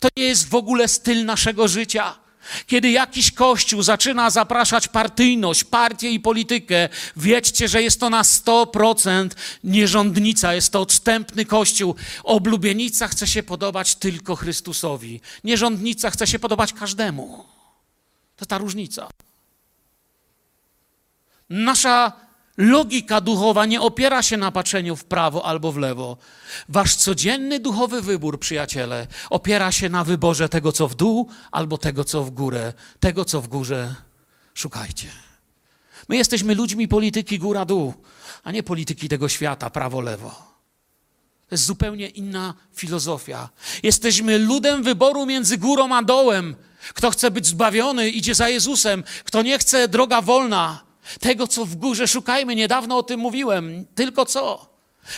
To 0.00 0.08
nie 0.16 0.24
jest 0.24 0.48
w 0.48 0.54
ogóle 0.54 0.88
styl 0.88 1.24
naszego 1.24 1.68
życia. 1.68 2.23
Kiedy 2.66 2.90
jakiś 2.90 3.32
kościół 3.32 3.82
zaczyna 3.82 4.30
zapraszać 4.30 4.88
partyjność, 4.88 5.64
partię 5.64 6.10
i 6.10 6.20
politykę, 6.20 6.88
wiedzcie, 7.16 7.68
że 7.68 7.82
jest 7.82 8.00
to 8.00 8.10
na 8.10 8.22
100% 8.22 9.28
nierządnica, 9.64 10.54
jest 10.54 10.72
to 10.72 10.80
odstępny 10.80 11.44
kościół. 11.44 11.94
Oblubienica 12.24 13.08
chce 13.08 13.26
się 13.26 13.42
podobać 13.42 13.94
tylko 13.94 14.36
Chrystusowi. 14.36 15.20
Nierządnica 15.44 16.10
chce 16.10 16.26
się 16.26 16.38
podobać 16.38 16.72
każdemu. 16.72 17.44
To 18.36 18.46
ta 18.46 18.58
różnica. 18.58 19.08
Nasza 21.50 22.23
logika 22.56 23.20
duchowa 23.20 23.66
nie 23.66 23.80
opiera 23.80 24.22
się 24.22 24.36
na 24.36 24.52
patrzeniu 24.52 24.96
w 24.96 25.04
prawo 25.04 25.46
albo 25.46 25.72
w 25.72 25.76
lewo. 25.76 26.16
Wasz 26.68 26.96
codzienny 26.96 27.60
duchowy 27.60 28.02
wybór, 28.02 28.40
przyjaciele, 28.40 29.06
opiera 29.30 29.72
się 29.72 29.88
na 29.88 30.04
wyborze 30.04 30.48
tego, 30.48 30.72
co 30.72 30.88
w 30.88 30.94
dół, 30.94 31.28
albo 31.50 31.78
tego, 31.78 32.04
co 32.04 32.24
w 32.24 32.30
górę. 32.30 32.72
Tego, 33.00 33.24
co 33.24 33.40
w 33.40 33.48
górze, 33.48 33.94
szukajcie. 34.54 35.08
My 36.08 36.16
jesteśmy 36.16 36.54
ludźmi 36.54 36.88
polityki 36.88 37.38
góra-dół, 37.38 37.94
a 38.44 38.52
nie 38.52 38.62
polityki 38.62 39.08
tego 39.08 39.28
świata, 39.28 39.70
prawo-lewo. 39.70 40.54
To 41.48 41.54
jest 41.54 41.64
zupełnie 41.64 42.08
inna 42.08 42.54
filozofia. 42.74 43.48
Jesteśmy 43.82 44.38
ludem 44.38 44.82
wyboru 44.82 45.26
między 45.26 45.58
górą 45.58 45.94
a 45.94 46.02
dołem. 46.02 46.56
Kto 46.94 47.10
chce 47.10 47.30
być 47.30 47.46
zbawiony, 47.46 48.10
idzie 48.10 48.34
za 48.34 48.48
Jezusem. 48.48 49.04
Kto 49.24 49.42
nie 49.42 49.58
chce, 49.58 49.88
droga 49.88 50.22
wolna. 50.22 50.84
Tego, 51.20 51.48
co 51.48 51.64
w 51.64 51.76
górze 51.76 52.08
szukajmy, 52.08 52.54
niedawno 52.54 52.96
o 52.96 53.02
tym 53.02 53.20
mówiłem. 53.20 53.86
Tylko 53.94 54.26
co? 54.26 54.74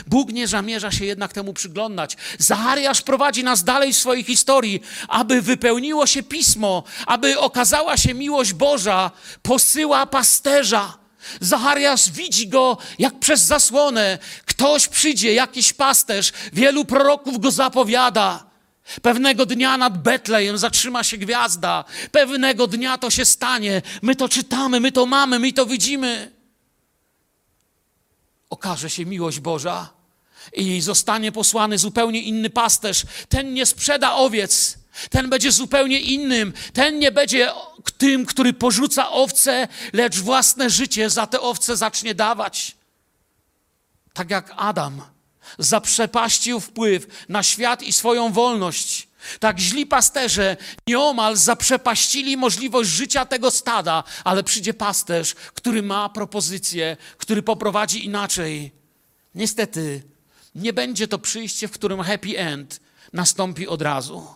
Bóg 0.06 0.32
nie 0.32 0.48
zamierza 0.48 0.90
się 0.90 1.04
jednak 1.04 1.32
temu 1.32 1.52
przyglądać. 1.52 2.16
Zachariasz 2.38 3.02
prowadzi 3.02 3.44
nas 3.44 3.64
dalej 3.64 3.92
w 3.92 3.98
swojej 3.98 4.24
historii, 4.24 4.82
aby 5.08 5.42
wypełniło 5.42 6.06
się 6.06 6.22
pismo, 6.22 6.82
aby 7.06 7.38
okazała 7.38 7.96
się 7.96 8.14
miłość 8.14 8.52
Boża, 8.52 9.10
posyła 9.42 10.06
pasterza. 10.06 10.98
Zachariasz 11.40 12.10
widzi 12.10 12.48
go 12.48 12.78
jak 12.98 13.18
przez 13.18 13.40
zasłonę. 13.42 14.18
Ktoś 14.46 14.88
przyjdzie, 14.88 15.34
jakiś 15.34 15.72
pasterz, 15.72 16.32
wielu 16.52 16.84
proroków 16.84 17.40
go 17.40 17.50
zapowiada. 17.50 18.45
Pewnego 19.02 19.46
dnia 19.46 19.76
nad 19.76 20.02
Betlejem 20.02 20.58
zatrzyma 20.58 21.04
się 21.04 21.16
gwiazda. 21.16 21.84
Pewnego 22.12 22.66
dnia 22.66 22.98
to 22.98 23.10
się 23.10 23.24
stanie. 23.24 23.82
My 24.02 24.16
to 24.16 24.28
czytamy, 24.28 24.80
my 24.80 24.92
to 24.92 25.06
mamy, 25.06 25.38
my 25.38 25.52
to 25.52 25.66
widzimy. 25.66 26.32
Okaże 28.50 28.90
się 28.90 29.06
miłość 29.06 29.40
Boża 29.40 29.92
i 30.52 30.80
zostanie 30.80 31.32
posłany 31.32 31.78
zupełnie 31.78 32.22
inny 32.22 32.50
pasterz. 32.50 33.02
Ten 33.28 33.54
nie 33.54 33.66
sprzeda 33.66 34.14
owiec, 34.14 34.78
ten 35.10 35.30
będzie 35.30 35.52
zupełnie 35.52 36.00
innym. 36.00 36.52
Ten 36.72 36.98
nie 36.98 37.12
będzie 37.12 37.52
tym, 37.98 38.26
który 38.26 38.52
porzuca 38.52 39.10
owce, 39.10 39.68
lecz 39.92 40.18
własne 40.18 40.70
życie 40.70 41.10
za 41.10 41.26
te 41.26 41.40
owce 41.40 41.76
zacznie 41.76 42.14
dawać. 42.14 42.76
Tak 44.12 44.30
jak 44.30 44.54
Adam 44.56 45.15
zaprzepaścił 45.58 46.60
wpływ 46.60 47.06
na 47.28 47.42
świat 47.42 47.82
i 47.82 47.92
swoją 47.92 48.32
wolność. 48.32 49.08
Tak 49.40 49.58
źli 49.58 49.86
pasterze 49.86 50.56
nieomal 50.86 51.36
zaprzepaścili 51.36 52.36
możliwość 52.36 52.90
życia 52.90 53.24
tego 53.24 53.50
stada, 53.50 54.04
ale 54.24 54.44
przyjdzie 54.44 54.74
pasterz, 54.74 55.34
który 55.34 55.82
ma 55.82 56.08
propozycję, 56.08 56.96
który 57.18 57.42
poprowadzi 57.42 58.04
inaczej. 58.04 58.72
Niestety, 59.34 60.02
nie 60.54 60.72
będzie 60.72 61.08
to 61.08 61.18
przyjście, 61.18 61.68
w 61.68 61.72
którym 61.72 62.02
happy 62.02 62.38
end 62.38 62.80
nastąpi 63.12 63.68
od 63.68 63.82
razu. 63.82 64.26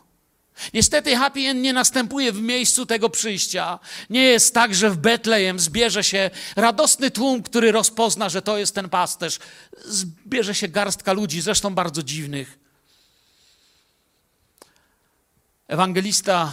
Niestety 0.75 1.17
happy 1.17 1.41
end 1.41 1.61
nie 1.61 1.73
następuje 1.73 2.33
w 2.33 2.43
miejscu 2.43 2.87
tego 2.87 3.11
przyjścia. 3.11 3.79
Nie 4.11 4.23
jest 4.23 4.55
tak, 4.55 4.75
że 4.75 4.91
w 4.91 4.97
Betlejem 4.97 5.59
zbierze 5.59 6.05
się 6.05 6.31
radosny 6.57 7.11
tłum, 7.11 7.43
który 7.43 7.73
rozpozna, 7.73 8.29
że 8.29 8.43
to 8.43 8.59
jest 8.59 8.75
ten 8.75 8.89
pasterz. 8.89 9.39
Zbierze 9.85 10.55
się 10.55 10.69
garstka 10.69 11.13
ludzi, 11.13 11.41
zresztą 11.41 11.75
bardzo 11.75 12.03
dziwnych. 12.03 12.59
Ewangelista, 15.69 16.53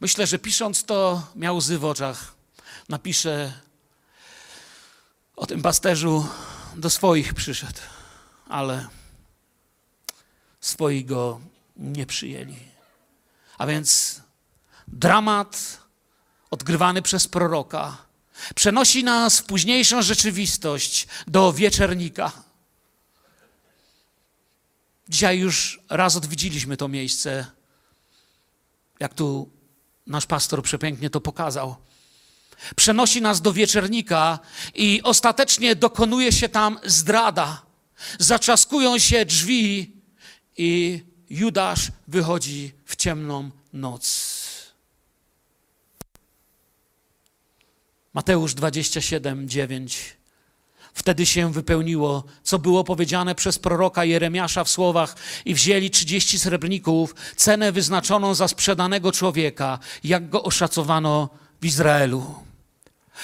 myślę, 0.00 0.26
że 0.26 0.38
pisząc 0.38 0.84
to, 0.84 1.26
miał 1.36 1.56
łzy 1.56 1.78
w 1.78 1.84
oczach. 1.84 2.34
Napisze 2.88 3.52
o 5.36 5.46
tym 5.46 5.62
pasterzu, 5.62 6.28
do 6.76 6.90
swoich 6.90 7.34
przyszedł, 7.34 7.80
ale 8.48 8.88
swoi 10.60 11.04
go 11.04 11.40
nie 11.76 12.06
przyjęli. 12.06 12.73
A 13.58 13.66
więc 13.66 14.20
dramat 14.88 15.78
odgrywany 16.50 17.02
przez 17.02 17.28
proroka 17.28 18.04
przenosi 18.54 19.04
nas 19.04 19.38
w 19.38 19.44
późniejszą 19.44 20.02
rzeczywistość 20.02 21.06
do 21.26 21.52
wieczernika. 21.52 22.32
Dzisiaj 25.08 25.38
już 25.38 25.80
raz 25.88 26.16
odwiedziliśmy 26.16 26.76
to 26.76 26.88
miejsce, 26.88 27.46
jak 29.00 29.14
tu 29.14 29.50
nasz 30.06 30.26
pastor 30.26 30.62
przepięknie 30.62 31.10
to 31.10 31.20
pokazał. 31.20 31.76
Przenosi 32.76 33.22
nas 33.22 33.40
do 33.40 33.52
wieczernika 33.52 34.38
i 34.74 35.00
ostatecznie 35.02 35.76
dokonuje 35.76 36.32
się 36.32 36.48
tam 36.48 36.78
zdrada. 36.84 37.62
Zaczaskują 38.18 38.98
się 38.98 39.24
drzwi 39.24 39.96
i 40.56 41.02
Judasz 41.34 41.92
wychodzi 42.08 42.72
w 42.84 42.96
ciemną 42.96 43.50
noc. 43.72 44.04
Mateusz 48.14 48.54
27, 48.54 49.48
9. 49.48 50.16
Wtedy 50.94 51.26
się 51.26 51.52
wypełniło, 51.52 52.24
co 52.42 52.58
było 52.58 52.84
powiedziane 52.84 53.34
przez 53.34 53.58
proroka 53.58 54.04
Jeremiasza 54.04 54.64
w 54.64 54.70
słowach 54.70 55.16
i 55.44 55.54
wzięli 55.54 55.90
trzydzieści 55.90 56.38
srebrników, 56.38 57.14
cenę 57.36 57.72
wyznaczoną 57.72 58.34
za 58.34 58.48
sprzedanego 58.48 59.12
człowieka, 59.12 59.78
jak 60.04 60.28
go 60.28 60.42
oszacowano 60.42 61.28
w 61.60 61.66
Izraelu. 61.66 62.34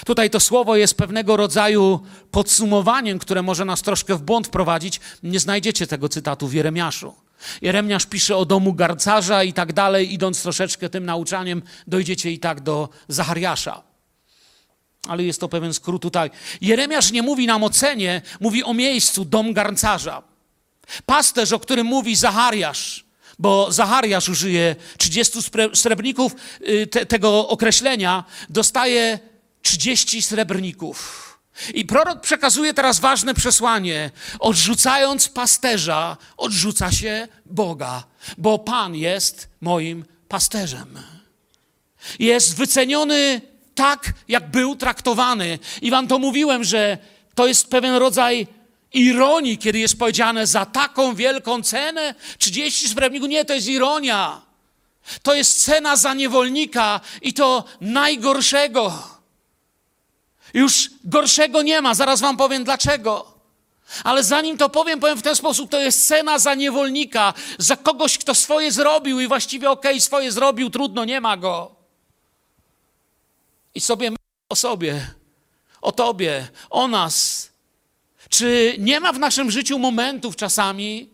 Tutaj 0.05 0.31
to 0.31 0.41
słowo 0.41 0.77
jest 0.77 0.95
pewnego 0.95 1.37
rodzaju 1.37 2.01
podsumowaniem, 2.31 3.19
które 3.19 3.43
może 3.43 3.65
nas 3.65 3.83
troszkę 3.83 4.17
w 4.17 4.23
błąd 4.23 4.47
wprowadzić. 4.47 5.01
Nie 5.23 5.41
znajdziecie 5.41 5.87
tego 5.87 6.09
cytatu 6.09 6.49
w 6.49 6.55
Jeremiaszu. 6.55 7.15
Jeremiasz 7.63 8.07
pisze 8.07 8.37
o 8.37 8.45
domu 8.45 8.73
garcarza 8.75 9.45
i 9.45 9.53
tak 9.53 9.73
dalej, 9.73 10.13
idąc 10.13 10.43
troszeczkę 10.43 10.89
tym 10.91 11.05
nauczaniem, 11.05 11.63
dojdziecie 11.87 12.31
i 12.31 12.39
tak 12.39 12.61
do 12.61 12.89
Zachariasza. 13.09 13.83
ale 15.09 15.25
jest 15.25 15.41
to 15.41 15.49
pewien 15.49 15.75
skrót 15.75 16.03
tutaj. 16.03 16.31
Jeremiasz 16.61 17.13
nie 17.13 17.23
mówi 17.23 17.47
nam 17.47 17.65
o 17.65 17.71
cenie, 17.71 18.23
mówi 18.41 18.65
o 18.65 18.75
miejscu, 18.75 19.25
dom 19.25 19.53
garncarza. 19.53 20.23
Pasterz, 21.07 21.53
o 21.53 21.59
którym 21.59 21.87
mówi 21.87 22.17
Zachariasz, 22.17 23.05
bo 23.39 23.73
Zachariasz 23.73 24.29
użyje 24.29 24.77
30 24.99 25.39
spre- 25.39 25.77
srebrników 25.77 26.33
y, 26.69 26.87
te, 26.87 27.07
tego 27.07 27.49
określenia, 27.49 28.25
dostaje 28.49 29.19
30 29.63 30.23
srebrników. 30.23 31.30
I 31.75 31.85
prorok 31.85 32.21
przekazuje 32.21 32.75
teraz 32.75 33.01
ważne 33.01 33.35
przesłanie. 33.35 34.11
Odrzucając 34.39 35.29
pasterza, 35.29 36.17
odrzuca 36.37 36.93
się 36.93 37.29
Boga, 37.47 38.05
bo 38.39 38.59
Pan 38.59 38.95
jest 38.95 39.49
moim 39.61 40.05
pasterzem. 40.29 40.99
Jest 42.19 42.57
wyceniony 42.57 43.41
tak, 43.75 44.13
jak 44.29 44.51
był 44.51 44.77
traktowany. 44.77 45.59
I 45.83 45.91
wam 45.91 46.09
to 46.09 46.19
mówiłem, 46.19 46.65
że 46.65 46.99
to 47.35 47.47
jest 47.47 47.71
pewien 47.71 47.95
rodzaj 47.95 48.47
ironii, 48.93 49.59
kiedy 49.59 49.79
jest 49.79 49.99
powiedziane 49.99 50.47
za 50.47 50.67
taką 50.67 51.15
wielką 51.15 51.63
cenę 51.63 52.15
30 52.39 52.89
srebrników. 52.89 53.29
Nie, 53.29 53.45
to 53.45 53.55
jest 53.55 53.69
ironia. 53.69 54.41
To 55.23 55.35
jest 55.35 55.65
cena 55.65 55.97
za 55.97 56.15
niewolnika 56.15 57.01
i 57.23 57.33
to 57.33 57.65
najgorszego. 57.81 59.20
Już 60.55 60.91
gorszego 61.05 61.63
nie 61.63 61.81
ma, 61.81 61.95
zaraz 61.95 62.21
wam 62.21 62.37
powiem 62.37 62.65
dlaczego. 62.65 63.41
Ale 64.05 64.25
zanim 64.25 64.59
to 64.59 64.69
powiem, 64.69 65.01
powiem 65.01 65.19
w 65.19 65.23
ten 65.23 65.37
sposób: 65.37 65.71
to 65.71 65.81
jest 65.81 66.07
cena 66.07 66.39
za 66.39 66.55
niewolnika, 66.55 67.35
za 67.59 67.77
kogoś, 67.77 68.19
kto 68.19 68.35
swoje 68.35 68.73
zrobił 68.73 69.21
i 69.21 69.29
właściwie 69.29 69.71
okej, 69.71 69.93
okay, 69.93 70.01
swoje 70.01 70.33
zrobił, 70.33 70.71
trudno, 70.71 71.05
nie 71.05 71.21
ma 71.21 71.37
go. 71.37 71.77
I 73.75 73.81
sobie 73.81 74.11
myślę 74.11 74.25
o 74.49 74.57
sobie, 74.57 75.07
o 75.81 75.93
tobie, 75.93 76.49
o 76.71 76.89
nas. 76.89 77.51
Czy 78.29 78.77
nie 78.79 79.01
ma 79.01 79.13
w 79.13 79.19
naszym 79.19 79.51
życiu 79.51 79.79
momentów 79.79 80.37
czasami, 80.37 81.11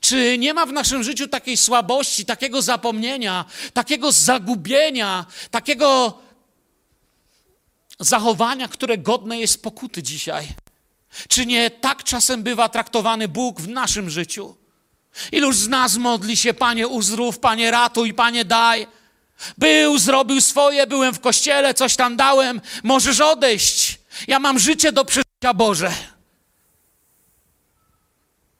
czy 0.00 0.38
nie 0.38 0.54
ma 0.54 0.66
w 0.66 0.72
naszym 0.72 1.02
życiu 1.02 1.28
takiej 1.28 1.56
słabości, 1.56 2.24
takiego 2.24 2.62
zapomnienia, 2.62 3.44
takiego 3.74 4.12
zagubienia, 4.12 5.26
takiego 5.50 6.18
zachowania, 8.00 8.68
które 8.68 8.98
godne 8.98 9.38
jest 9.38 9.62
pokuty 9.62 10.02
dzisiaj? 10.02 10.48
Czy 11.28 11.46
nie 11.46 11.70
tak 11.70 12.04
czasem 12.04 12.42
bywa 12.42 12.68
traktowany 12.68 13.28
Bóg 13.28 13.60
w 13.60 13.68
naszym 13.68 14.10
życiu? 14.10 14.56
Iluż 15.32 15.56
z 15.56 15.68
nas 15.68 15.96
modli 15.96 16.36
się, 16.36 16.54
Panie 16.54 16.88
uzdrów, 16.88 17.38
Panie 17.38 17.70
ratuj, 17.70 18.14
Panie 18.14 18.44
daj. 18.44 18.86
Był, 19.58 19.98
zrobił 19.98 20.40
swoje, 20.40 20.86
byłem 20.86 21.14
w 21.14 21.20
kościele, 21.20 21.74
coś 21.74 21.96
tam 21.96 22.16
dałem, 22.16 22.60
możesz 22.82 23.20
odejść. 23.20 23.98
Ja 24.28 24.38
mam 24.38 24.58
życie 24.58 24.92
do 24.92 25.04
przeżycia 25.04 25.54
Boże. 25.54 25.92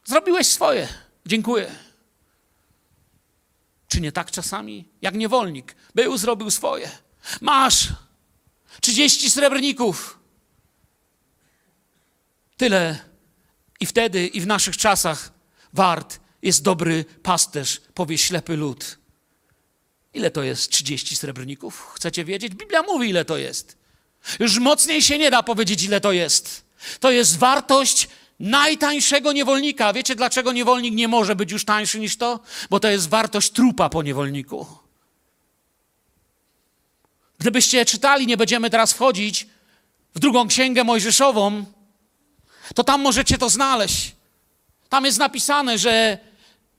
Zrobiłeś 0.05 0.47
swoje, 0.47 0.89
dziękuję. 1.27 1.71
Czy 3.89 4.01
nie 4.01 4.13
tak 4.13 4.31
czasami? 4.31 4.89
Jak 5.03 5.15
niewolnik. 5.15 5.77
Był, 5.95 6.17
zrobił 6.17 6.51
swoje. 6.51 6.91
Masz 7.41 7.89
30 8.81 9.31
srebrników. 9.31 10.19
Tyle 12.57 12.99
i 13.81 13.87
wtedy, 13.87 14.27
i 14.27 14.41
w 14.41 14.47
naszych 14.47 14.77
czasach 14.77 15.33
wart 15.73 16.21
jest 16.43 16.63
dobry 16.63 17.05
pasterz, 17.23 17.81
powie 17.95 18.19
ślepy 18.19 18.57
lud. 18.57 18.99
Ile 20.15 20.31
to 20.31 20.43
jest 20.43 20.71
30 20.71 21.17
srebrników? 21.17 21.93
Chcecie 21.95 22.25
wiedzieć? 22.25 22.55
Biblia 22.55 22.83
mówi, 22.83 23.09
ile 23.09 23.25
to 23.25 23.37
jest. 23.37 23.77
Już 24.39 24.59
mocniej 24.59 25.03
się 25.03 25.19
nie 25.19 25.31
da 25.31 25.43
powiedzieć, 25.43 25.83
ile 25.83 26.01
to 26.01 26.13
jest. 26.13 26.65
To 27.01 27.11
jest 27.11 27.39
wartość 27.39 28.09
najtańszego 28.41 29.33
niewolnika. 29.33 29.93
Wiecie, 29.93 30.15
dlaczego 30.15 30.53
niewolnik 30.53 30.95
nie 30.95 31.09
może 31.09 31.37
być 31.37 31.53
już 31.53 31.65
tańszy 31.65 32.01
niż 32.01 32.17
to? 32.17 32.41
Bo 32.71 32.81
to 32.81 32.89
jest 32.89 33.09
wartość 33.09 33.51
trupa 33.51 33.89
po 33.89 34.03
niewolniku. 34.03 34.80
Gdybyście 37.41 37.85
czytali, 37.85 38.27
nie 38.27 38.37
będziemy 38.37 38.71
teraz 38.71 38.93
wchodzić 38.93 39.47
w 40.15 40.19
drugą 40.19 40.49
księgę 40.49 40.85
mojżeszową, 40.85 41.65
to 42.75 42.85
tam 42.85 43.01
możecie 43.01 43.39
to 43.39 43.49
znaleźć. 43.49 44.13
Tam 44.89 45.05
jest 45.05 45.19
napisane, 45.19 45.79
że 45.79 46.19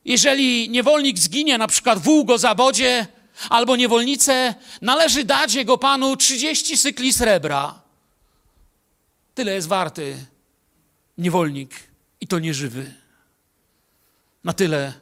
jeżeli 0.05 0.69
niewolnik 0.69 1.19
zginie, 1.19 1.57
na 1.57 1.67
przykład 1.67 1.99
wół 1.99 2.25
go 2.25 2.37
zabodzie, 2.37 3.07
albo 3.49 3.75
niewolnicę, 3.75 4.55
należy 4.81 5.23
dać 5.23 5.53
jego 5.53 5.77
panu 5.77 6.17
30 6.17 6.77
cykli 6.77 7.13
srebra. 7.13 7.81
Tyle 9.35 9.53
jest 9.53 9.67
warty 9.67 10.25
niewolnik 11.17 11.73
i 12.21 12.27
to 12.27 12.39
nieżywy. 12.39 12.93
Na 14.43 14.53
tyle 14.53 14.93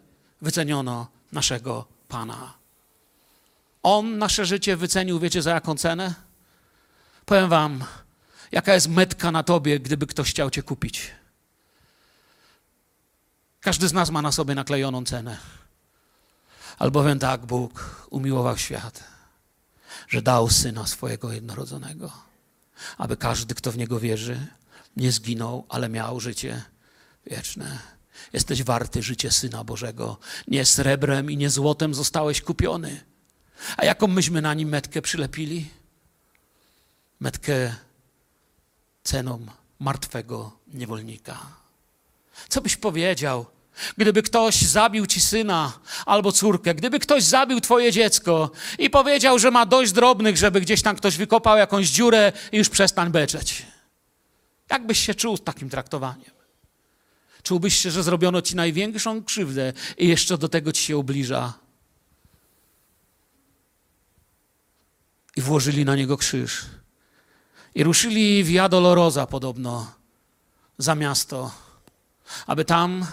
wyceniono 0.41 1.07
naszego 1.31 1.85
pana. 2.07 2.58
On 3.83 4.17
nasze 4.17 4.45
życie 4.45 4.77
wycenił, 4.77 5.19
wiecie 5.19 5.41
za 5.41 5.51
jaką 5.51 5.75
cenę? 5.75 6.13
Powiem 7.25 7.49
wam, 7.49 7.83
jaka 8.51 8.73
jest 8.73 8.87
metka 8.87 9.31
na 9.31 9.43
tobie, 9.43 9.79
gdyby 9.79 10.07
ktoś 10.07 10.29
chciał 10.29 10.49
cię 10.49 10.63
kupić. 10.63 11.11
Każdy 13.59 13.87
z 13.87 13.93
nas 13.93 14.09
ma 14.09 14.21
na 14.21 14.31
sobie 14.31 14.55
naklejoną 14.55 15.05
cenę. 15.05 15.37
Albowiem 16.77 17.19
tak 17.19 17.45
Bóg 17.45 18.05
umiłował 18.09 18.57
świat, 18.57 19.03
że 20.07 20.21
dał 20.21 20.49
syna 20.49 20.87
swojego 20.87 21.31
jednorodzonego, 21.31 22.11
aby 22.97 23.17
każdy, 23.17 23.55
kto 23.55 23.71
w 23.71 23.77
niego 23.77 23.99
wierzy, 23.99 24.47
nie 24.97 25.11
zginął, 25.11 25.65
ale 25.69 25.89
miał 25.89 26.19
życie 26.19 26.63
wieczne. 27.25 27.79
Jesteś 28.33 28.63
warty 28.63 29.03
życie 29.03 29.31
syna 29.31 29.63
Bożego. 29.63 30.17
Nie 30.47 30.65
srebrem 30.65 31.31
i 31.31 31.37
nie 31.37 31.49
złotem 31.49 31.93
zostałeś 31.93 32.41
kupiony. 32.41 33.03
A 33.77 33.85
jaką 33.85 34.07
myśmy 34.07 34.41
na 34.41 34.53
nim 34.53 34.69
metkę 34.69 35.01
przylepili? 35.01 35.69
Metkę 37.19 37.75
ceną 39.03 39.45
martwego 39.79 40.51
niewolnika. 40.73 41.39
Co 42.49 42.61
byś 42.61 42.77
powiedział, 42.77 43.45
gdyby 43.97 44.23
ktoś 44.23 44.55
zabił 44.55 45.05
ci 45.05 45.21
syna 45.21 45.79
albo 46.05 46.31
córkę, 46.31 46.75
gdyby 46.75 46.99
ktoś 46.99 47.23
zabił 47.23 47.61
twoje 47.61 47.91
dziecko 47.91 48.51
i 48.79 48.89
powiedział, 48.89 49.39
że 49.39 49.51
ma 49.51 49.65
dość 49.65 49.91
drobnych, 49.91 50.37
żeby 50.37 50.61
gdzieś 50.61 50.81
tam 50.81 50.95
ktoś 50.95 51.17
wykopał 51.17 51.57
jakąś 51.57 51.89
dziurę 51.89 52.31
i 52.51 52.57
już 52.57 52.69
przestań 52.69 53.11
beczeć? 53.11 53.65
Jak 54.69 54.87
byś 54.87 54.99
się 54.99 55.15
czuł 55.15 55.37
z 55.37 55.43
takim 55.43 55.69
traktowaniem? 55.69 56.31
Czułbyś 57.43 57.77
się, 57.77 57.91
że 57.91 58.03
zrobiono 58.03 58.41
ci 58.41 58.55
największą 58.55 59.23
krzywdę 59.23 59.73
i 59.97 60.07
jeszcze 60.07 60.37
do 60.37 60.49
tego 60.49 60.71
ci 60.71 60.83
się 60.83 60.97
ubliża? 60.97 61.53
I 65.35 65.41
włożyli 65.41 65.85
na 65.85 65.95
niego 65.95 66.17
krzyż. 66.17 66.65
I 67.75 67.83
ruszyli 67.83 68.43
Via 68.43 68.69
Dolorosa 68.69 69.27
podobno 69.27 69.91
za 70.77 70.95
miasto, 70.95 71.51
aby 72.47 72.65
tam 72.65 73.05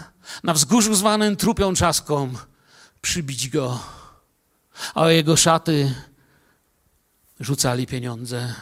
na 0.43 0.53
wzgórzu 0.53 0.95
zwanym 0.95 1.35
trupią 1.35 1.75
czaską 1.75 2.33
przybić 3.01 3.49
go, 3.49 3.79
a 4.95 5.01
o 5.01 5.09
jego 5.09 5.37
szaty 5.37 5.95
rzucali 7.39 7.87
pieniądze. 7.87 8.55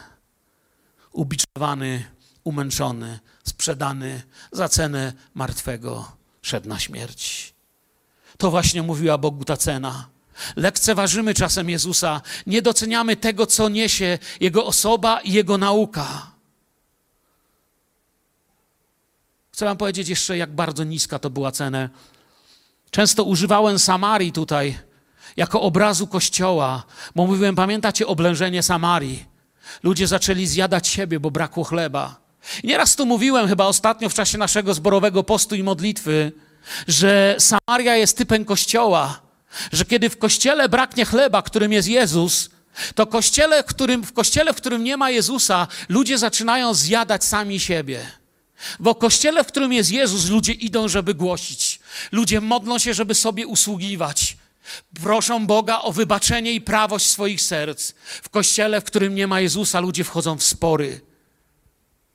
Ubiczowany, 1.11 2.05
umęczony, 2.43 3.19
sprzedany 3.43 4.23
za 4.51 4.69
cenę 4.69 5.13
martwego 5.33 6.11
szedł 6.41 6.69
na 6.69 6.79
śmierć. 6.79 7.53
To 8.37 8.51
właśnie 8.51 8.81
mówiła 8.81 9.17
Bogu 9.17 9.45
ta 9.45 9.57
cena. 9.57 10.09
Lekceważymy 10.55 11.33
czasem 11.33 11.69
Jezusa, 11.69 12.21
nie 12.47 12.61
doceniamy 12.61 13.15
tego, 13.15 13.45
co 13.45 13.69
niesie 13.69 14.19
Jego 14.39 14.65
osoba 14.65 15.19
i 15.19 15.31
Jego 15.31 15.57
nauka. 15.57 16.31
Chcę 19.51 19.65
Wam 19.65 19.77
powiedzieć 19.77 20.09
jeszcze, 20.09 20.37
jak 20.37 20.55
bardzo 20.55 20.83
niska 20.83 21.19
to 21.19 21.29
była 21.29 21.51
cena. 21.51 21.89
Często 22.91 23.23
używałem 23.23 23.79
Samarii 23.79 24.31
tutaj 24.31 24.77
jako 25.37 25.61
obrazu 25.61 26.07
kościoła, 26.07 26.83
bo 27.15 27.27
mówiłem, 27.27 27.55
pamiętacie 27.55 28.07
oblężenie 28.07 28.63
Samarii? 28.63 29.25
Ludzie 29.83 30.07
zaczęli 30.07 30.47
zjadać 30.47 30.87
siebie, 30.87 31.19
bo 31.19 31.31
brakło 31.31 31.63
chleba. 31.63 32.15
I 32.63 32.67
nieraz 32.67 32.95
tu 32.95 33.05
mówiłem, 33.05 33.47
chyba 33.47 33.65
ostatnio 33.65 34.09
w 34.09 34.13
czasie 34.13 34.37
naszego 34.37 34.73
zborowego 34.73 35.23
postu 35.23 35.55
i 35.55 35.63
modlitwy, 35.63 36.31
że 36.87 37.35
Samaria 37.39 37.95
jest 37.95 38.17
typem 38.17 38.45
kościoła, 38.45 39.21
że 39.71 39.85
kiedy 39.85 40.09
w 40.09 40.17
kościele 40.17 40.69
braknie 40.69 41.05
chleba, 41.05 41.41
którym 41.41 41.73
jest 41.73 41.87
Jezus, 41.87 42.49
to 42.95 43.07
kościele, 43.07 43.63
w 43.63 43.65
którym, 43.65 44.03
w 44.03 44.13
kościele, 44.13 44.53
w 44.53 44.57
którym 44.57 44.83
nie 44.83 44.97
ma 44.97 45.09
Jezusa, 45.09 45.67
ludzie 45.89 46.17
zaczynają 46.17 46.73
zjadać 46.73 47.23
sami 47.23 47.59
siebie. 47.59 48.05
Bo 48.79 48.95
kościele, 48.95 49.43
w 49.43 49.47
którym 49.47 49.73
jest 49.73 49.91
Jezus, 49.91 50.29
ludzie 50.29 50.53
idą, 50.53 50.87
żeby 50.87 51.13
głosić. 51.13 51.79
Ludzie 52.11 52.41
modlą 52.41 52.79
się, 52.79 52.93
żeby 52.93 53.15
sobie 53.15 53.47
usługiwać. 53.47 54.37
Proszą 55.03 55.47
Boga 55.47 55.81
o 55.81 55.91
wybaczenie 55.91 56.51
i 56.51 56.61
prawość 56.61 57.07
swoich 57.07 57.41
serc. 57.41 57.93
W 58.23 58.29
kościele, 58.29 58.81
w 58.81 58.83
którym 58.83 59.15
nie 59.15 59.27
ma 59.27 59.41
Jezusa, 59.41 59.79
ludzie 59.79 60.03
wchodzą 60.03 60.37
w 60.37 60.43
spory. 60.43 61.01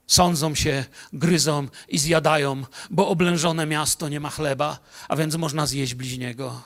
Sądzą 0.07 0.55
się, 0.55 0.85
gryzą 1.13 1.69
i 1.89 1.99
zjadają, 1.99 2.65
bo 2.91 3.09
oblężone 3.09 3.67
miasto 3.67 4.09
nie 4.09 4.21
ma 4.21 4.31
chleba, 4.31 4.79
a 5.09 5.17
więc 5.17 5.37
można 5.37 5.67
zjeść 5.67 5.95
bliźniego. 5.95 6.63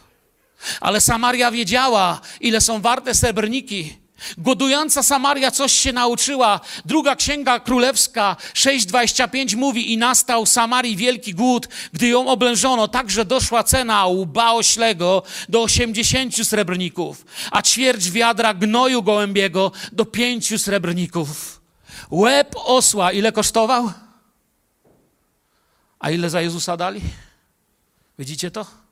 Ale 0.80 1.00
Samaria 1.00 1.50
wiedziała, 1.50 2.20
ile 2.40 2.60
są 2.60 2.80
warte 2.80 3.14
srebrniki. 3.14 4.04
Godująca 4.38 5.02
Samaria 5.02 5.50
coś 5.50 5.72
się 5.72 5.92
nauczyła. 5.92 6.60
Druga 6.84 7.16
księga 7.16 7.60
królewska 7.60 8.36
6:25 8.54 9.56
mówi: 9.56 9.92
I 9.92 9.98
nastał 9.98 10.46
Samarii 10.46 10.96
wielki 10.96 11.34
głód, 11.34 11.68
gdy 11.92 12.08
ją 12.08 12.28
oblężono, 12.28 12.88
tak 12.88 13.10
że 13.10 13.24
doszła 13.24 13.64
cena 13.64 14.06
łba 14.06 14.52
oślego 14.52 15.22
do 15.48 15.62
80 15.62 16.46
srebrników, 16.46 17.24
a 17.50 17.62
ćwierć 17.62 18.10
wiadra 18.10 18.54
gnoju 18.54 19.02
gołębiego 19.02 19.72
do 19.92 20.04
pięciu 20.04 20.58
srebrników. 20.58 21.60
Łeb 22.10 22.54
osła 22.56 23.12
ile 23.12 23.32
kosztował? 23.32 23.92
A 25.98 26.10
ile 26.10 26.30
za 26.30 26.40
Jezusa 26.40 26.76
dali? 26.76 27.00
Widzicie 28.18 28.50
to? 28.50 28.83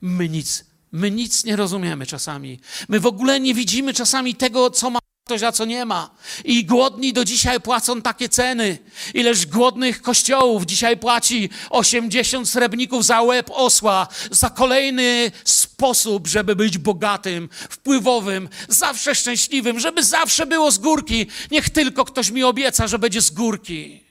My 0.00 0.28
nic, 0.28 0.64
my 0.92 1.10
nic 1.10 1.44
nie 1.44 1.56
rozumiemy 1.56 2.06
czasami. 2.06 2.60
My 2.88 3.00
w 3.00 3.06
ogóle 3.06 3.40
nie 3.40 3.54
widzimy 3.54 3.94
czasami 3.94 4.34
tego, 4.34 4.70
co 4.70 4.90
ma 4.90 4.98
ktoś, 5.26 5.42
a 5.42 5.52
co 5.52 5.64
nie 5.64 5.84
ma. 5.84 6.10
I 6.44 6.64
głodni 6.64 7.12
do 7.12 7.24
dzisiaj 7.24 7.60
płacą 7.60 8.02
takie 8.02 8.28
ceny. 8.28 8.78
Ileż 9.14 9.46
głodnych 9.46 10.02
kościołów 10.02 10.66
dzisiaj 10.66 10.96
płaci 10.96 11.50
80 11.70 12.48
srebrników 12.48 13.04
za 13.04 13.22
łeb 13.22 13.50
osła, 13.52 14.08
za 14.30 14.50
kolejny 14.50 15.32
sposób, 15.44 16.26
żeby 16.26 16.56
być 16.56 16.78
bogatym, 16.78 17.48
wpływowym, 17.70 18.48
zawsze 18.68 19.14
szczęśliwym, 19.14 19.80
żeby 19.80 20.04
zawsze 20.04 20.46
było 20.46 20.70
z 20.70 20.78
górki. 20.78 21.26
Niech 21.50 21.70
tylko 21.70 22.04
ktoś 22.04 22.30
mi 22.30 22.44
obieca, 22.44 22.86
że 22.86 22.98
będzie 22.98 23.20
z 23.20 23.30
górki. 23.30 24.05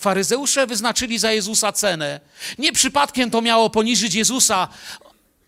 Faryzeusze 0.00 0.66
wyznaczyli 0.66 1.18
za 1.18 1.32
Jezusa 1.32 1.72
cenę. 1.72 2.20
Nie 2.58 2.72
przypadkiem 2.72 3.30
to 3.30 3.42
miało 3.42 3.70
poniżyć 3.70 4.14
Jezusa. 4.14 4.68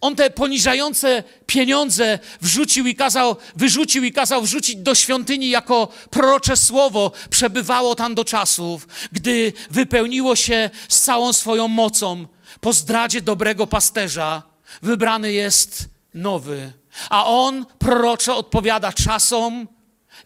On 0.00 0.16
te 0.16 0.30
poniżające 0.30 1.22
pieniądze 1.46 2.18
wrzucił 2.40 2.86
i 2.86 2.94
kazał, 2.94 3.36
wyrzucił 3.56 4.04
i 4.04 4.12
kazał 4.12 4.42
wrzucić 4.42 4.76
do 4.76 4.94
świątyni 4.94 5.50
jako 5.50 5.88
prorocze 6.10 6.56
słowo. 6.56 7.12
Przebywało 7.30 7.94
tam 7.94 8.14
do 8.14 8.24
czasów, 8.24 8.88
gdy 9.12 9.52
wypełniło 9.70 10.36
się 10.36 10.70
z 10.88 11.00
całą 11.00 11.32
swoją 11.32 11.68
mocą. 11.68 12.26
Po 12.60 12.72
zdradzie 12.72 13.20
dobrego 13.20 13.66
pasterza 13.66 14.42
wybrany 14.82 15.32
jest 15.32 15.88
nowy. 16.14 16.72
A 17.10 17.26
on 17.26 17.66
prorocze 17.78 18.34
odpowiada 18.34 18.92
czasom 18.92 19.68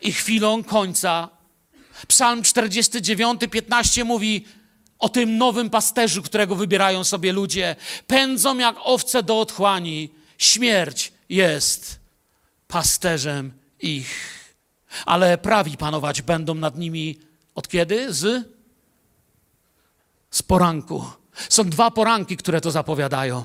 i 0.01 0.13
chwilą 0.13 0.65
końca. 0.65 1.36
Psalm 2.09 2.43
49, 2.43 3.41
15 3.51 4.05
mówi 4.05 4.45
o 4.99 5.09
tym 5.09 5.39
nowym 5.39 5.71
pasterzu, 5.71 6.23
którego 6.23 6.57
wybierają 6.57 7.05
sobie 7.05 7.33
ludzie. 7.33 7.77
Pędzą 8.07 8.59
jak 8.59 8.77
owce 8.79 9.23
do 9.23 9.41
otchłani. 9.41 10.11
Śmierć 10.39 11.13
jest 11.29 12.01
pasterzem 12.69 13.53
ich. 13.81 14.37
Ale 15.07 15.39
prawi 15.39 15.77
panować 15.77 16.23
będą 16.23 16.55
nad 16.55 16.79
nimi 16.79 17.19
od 17.55 17.69
kiedy? 17.69 18.13
Z? 18.13 18.49
Z 20.31 20.43
poranku. 20.43 21.05
Są 21.49 21.65
dwa 21.65 21.91
poranki, 21.91 22.37
które 22.37 22.61
to 22.61 22.71
zapowiadają. 22.71 23.45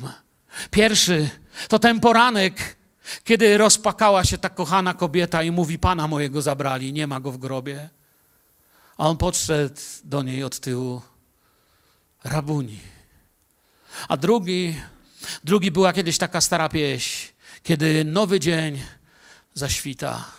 Pierwszy 0.72 1.30
to 1.68 1.80
ten 1.80 2.00
poranek, 2.00 2.78
kiedy 3.24 3.58
rozpakała 3.58 4.26
się 4.26 4.38
ta 4.38 4.50
kochana 4.50 4.94
kobieta 4.94 5.44
i 5.44 5.52
mówi: 5.52 5.80
Pana 5.80 6.08
mojego 6.08 6.42
zabrali, 6.42 6.94
nie 6.94 7.08
ma 7.08 7.20
go 7.20 7.32
w 7.32 7.38
grobie. 7.38 7.90
A 9.02 9.08
on 9.08 9.18
podszedł 9.18 9.82
do 10.04 10.24
niej 10.24 10.44
od 10.44 10.60
tyłu. 10.60 11.02
Rabuni. 12.24 12.80
A 14.08 14.18
drugi, 14.18 14.76
drugi 15.44 15.72
była 15.72 15.94
kiedyś 15.94 16.18
taka 16.18 16.42
stara 16.42 16.70
pieśń, 16.70 17.28
kiedy 17.64 18.06
nowy 18.06 18.40
dzień 18.40 18.84
zaświta. 19.54 20.32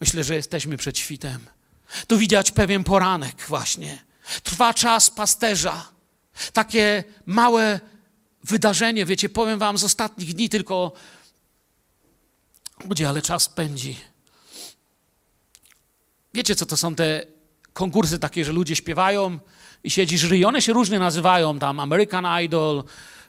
Myślę, 0.00 0.24
że 0.24 0.34
jesteśmy 0.34 0.76
przed 0.76 0.98
świtem. 0.98 1.46
Tu 2.06 2.18
widać 2.18 2.50
pewien 2.50 2.84
poranek 2.84 3.42
właśnie. 3.48 4.04
Trwa 4.42 4.74
czas 4.74 5.10
pasterza. 5.10 5.88
Takie 6.52 7.04
małe 7.26 7.80
wydarzenie, 8.44 9.06
wiecie, 9.06 9.28
powiem 9.28 9.58
wam 9.58 9.78
z 9.78 9.84
ostatnich 9.84 10.34
dni 10.34 10.48
tylko, 10.48 10.92
ludzie, 12.88 13.08
ale 13.08 13.22
czas 13.22 13.48
pędzi. 13.48 13.96
Wiecie, 16.34 16.56
co 16.56 16.66
to 16.66 16.76
są 16.76 16.94
te 16.94 17.35
konkursy 17.76 18.18
takie, 18.18 18.44
że 18.44 18.52
ludzie 18.52 18.76
śpiewają 18.76 19.38
i 19.84 19.90
siedzi 19.90 20.18
jury. 20.18 20.38
I 20.38 20.44
one 20.44 20.62
się 20.62 20.72
różnie 20.72 20.98
nazywają, 20.98 21.58
tam 21.58 21.80
American 21.80 22.26
Idol, 22.44 22.84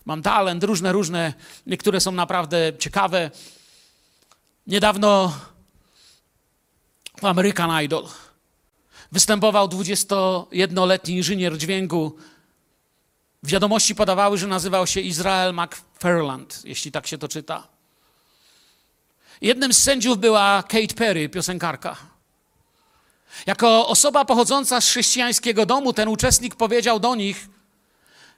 Mam 0.06 0.22
Talent, 0.22 0.64
różne, 0.64 0.91
różne. 0.91 1.34
Niektóre 1.66 2.00
są 2.00 2.12
naprawdę 2.12 2.72
ciekawe. 2.80 3.32
Niedawno 4.68 5.34
w 7.22 7.26
American 7.26 7.84
Idol 7.84 8.08
występował 9.12 9.68
21-letni 9.68 11.16
inżynier 11.16 11.58
dźwięku. 11.58 12.16
Wiadomości 13.43 13.95
podawały, 13.95 14.38
że 14.38 14.48
nazywał 14.48 14.88
się 14.88 15.02
Izrael 15.02 15.54
McFarland, 15.54 16.62
jeśli 16.66 16.91
tak 16.91 17.08
się 17.08 17.18
to 17.18 17.28
czyta. 17.28 17.68
Jednym 19.41 19.74
z 19.74 19.84
sędziów 19.84 20.18
była 20.18 20.64
Kate 20.64 20.95
Perry, 20.95 21.30
piosenkarka. 21.30 22.16
Jako 23.46 23.88
osoba 23.88 24.26
pochodząca 24.26 24.82
z 24.82 24.90
chrześcijańskiego 24.90 25.66
domu, 25.66 25.94
ten 25.94 26.08
uczestnik 26.08 26.56
powiedział 26.56 27.00
do 27.00 27.16
nich, 27.16 27.48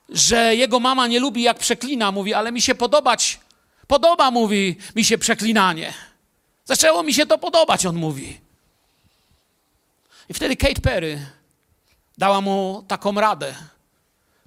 że 0.10 0.56
jego 0.56 0.80
mama 0.80 1.08
nie 1.08 1.20
lubi, 1.20 1.44
jak 1.44 1.60
przeklina. 1.60 2.12
Mówi, 2.12 2.34
ale 2.34 2.52
mi 2.52 2.62
się 2.62 2.76
podobać, 2.76 3.40
podoba, 3.88 4.32
mówi, 4.32 4.78
mi 4.96 5.06
się 5.06 5.18
przeklinanie. 5.18 5.94
Zaczęło 6.66 7.04
mi 7.04 7.14
się 7.14 7.26
to 7.26 7.38
podobać, 7.38 7.86
on 7.86 7.96
mówi. 7.96 8.40
I 10.30 10.34
wtedy 10.34 10.56
Kate 10.56 10.82
Perry 10.82 11.26
dała 12.18 12.42
mu 12.42 12.84
taką 12.88 13.14
radę. 13.14 13.56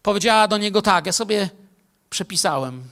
Powiedziała 0.02 0.48
do 0.48 0.58
niego 0.58 0.82
tak, 0.82 1.06
ja 1.06 1.12
sobie 1.12 1.48
przepisałem. 2.10 2.82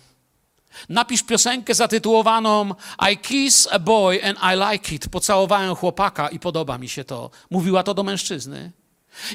Napisz 0.88 1.22
piosenkę 1.22 1.74
zatytułowaną 1.74 2.74
I 3.12 3.18
kiss 3.18 3.68
a 3.70 3.78
boy 3.78 4.24
and 4.24 4.38
I 4.38 4.72
like 4.72 4.94
it. 4.94 5.08
Pocałowałem 5.08 5.74
chłopaka 5.74 6.28
i 6.28 6.38
podoba 6.38 6.78
mi 6.78 6.88
się 6.88 7.04
to. 7.04 7.30
Mówiła 7.50 7.82
to 7.82 7.94
do 7.94 8.02
mężczyzny. 8.02 8.72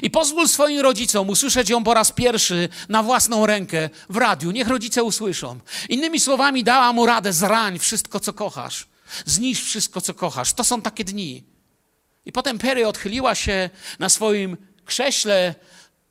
I 0.02 0.10
pozwól 0.10 0.48
swoim 0.48 0.80
rodzicom 0.80 1.28
usłyszeć 1.28 1.70
ją 1.70 1.84
po 1.84 1.94
raz 1.94 2.12
pierwszy 2.12 2.68
na 2.88 3.02
własną 3.02 3.46
rękę 3.46 3.90
w 4.08 4.16
radiu. 4.16 4.50
Niech 4.50 4.68
rodzice 4.68 5.04
usłyszą. 5.04 5.58
Innymi 5.88 6.20
słowami 6.20 6.64
dała 6.64 6.92
mu 6.92 7.06
radę, 7.06 7.32
zrań 7.32 7.78
wszystko, 7.78 8.20
co 8.20 8.32
kochasz. 8.32 8.86
Zniszcz 9.24 9.64
wszystko, 9.64 10.00
co 10.00 10.14
kochasz. 10.14 10.52
To 10.52 10.64
są 10.64 10.82
takie 10.82 11.04
dni. 11.04 11.44
I 12.26 12.32
potem 12.32 12.58
Perry 12.58 12.88
odchyliła 12.88 13.34
się 13.34 13.70
na 13.98 14.08
swoim 14.08 14.56
krześle 14.84 15.54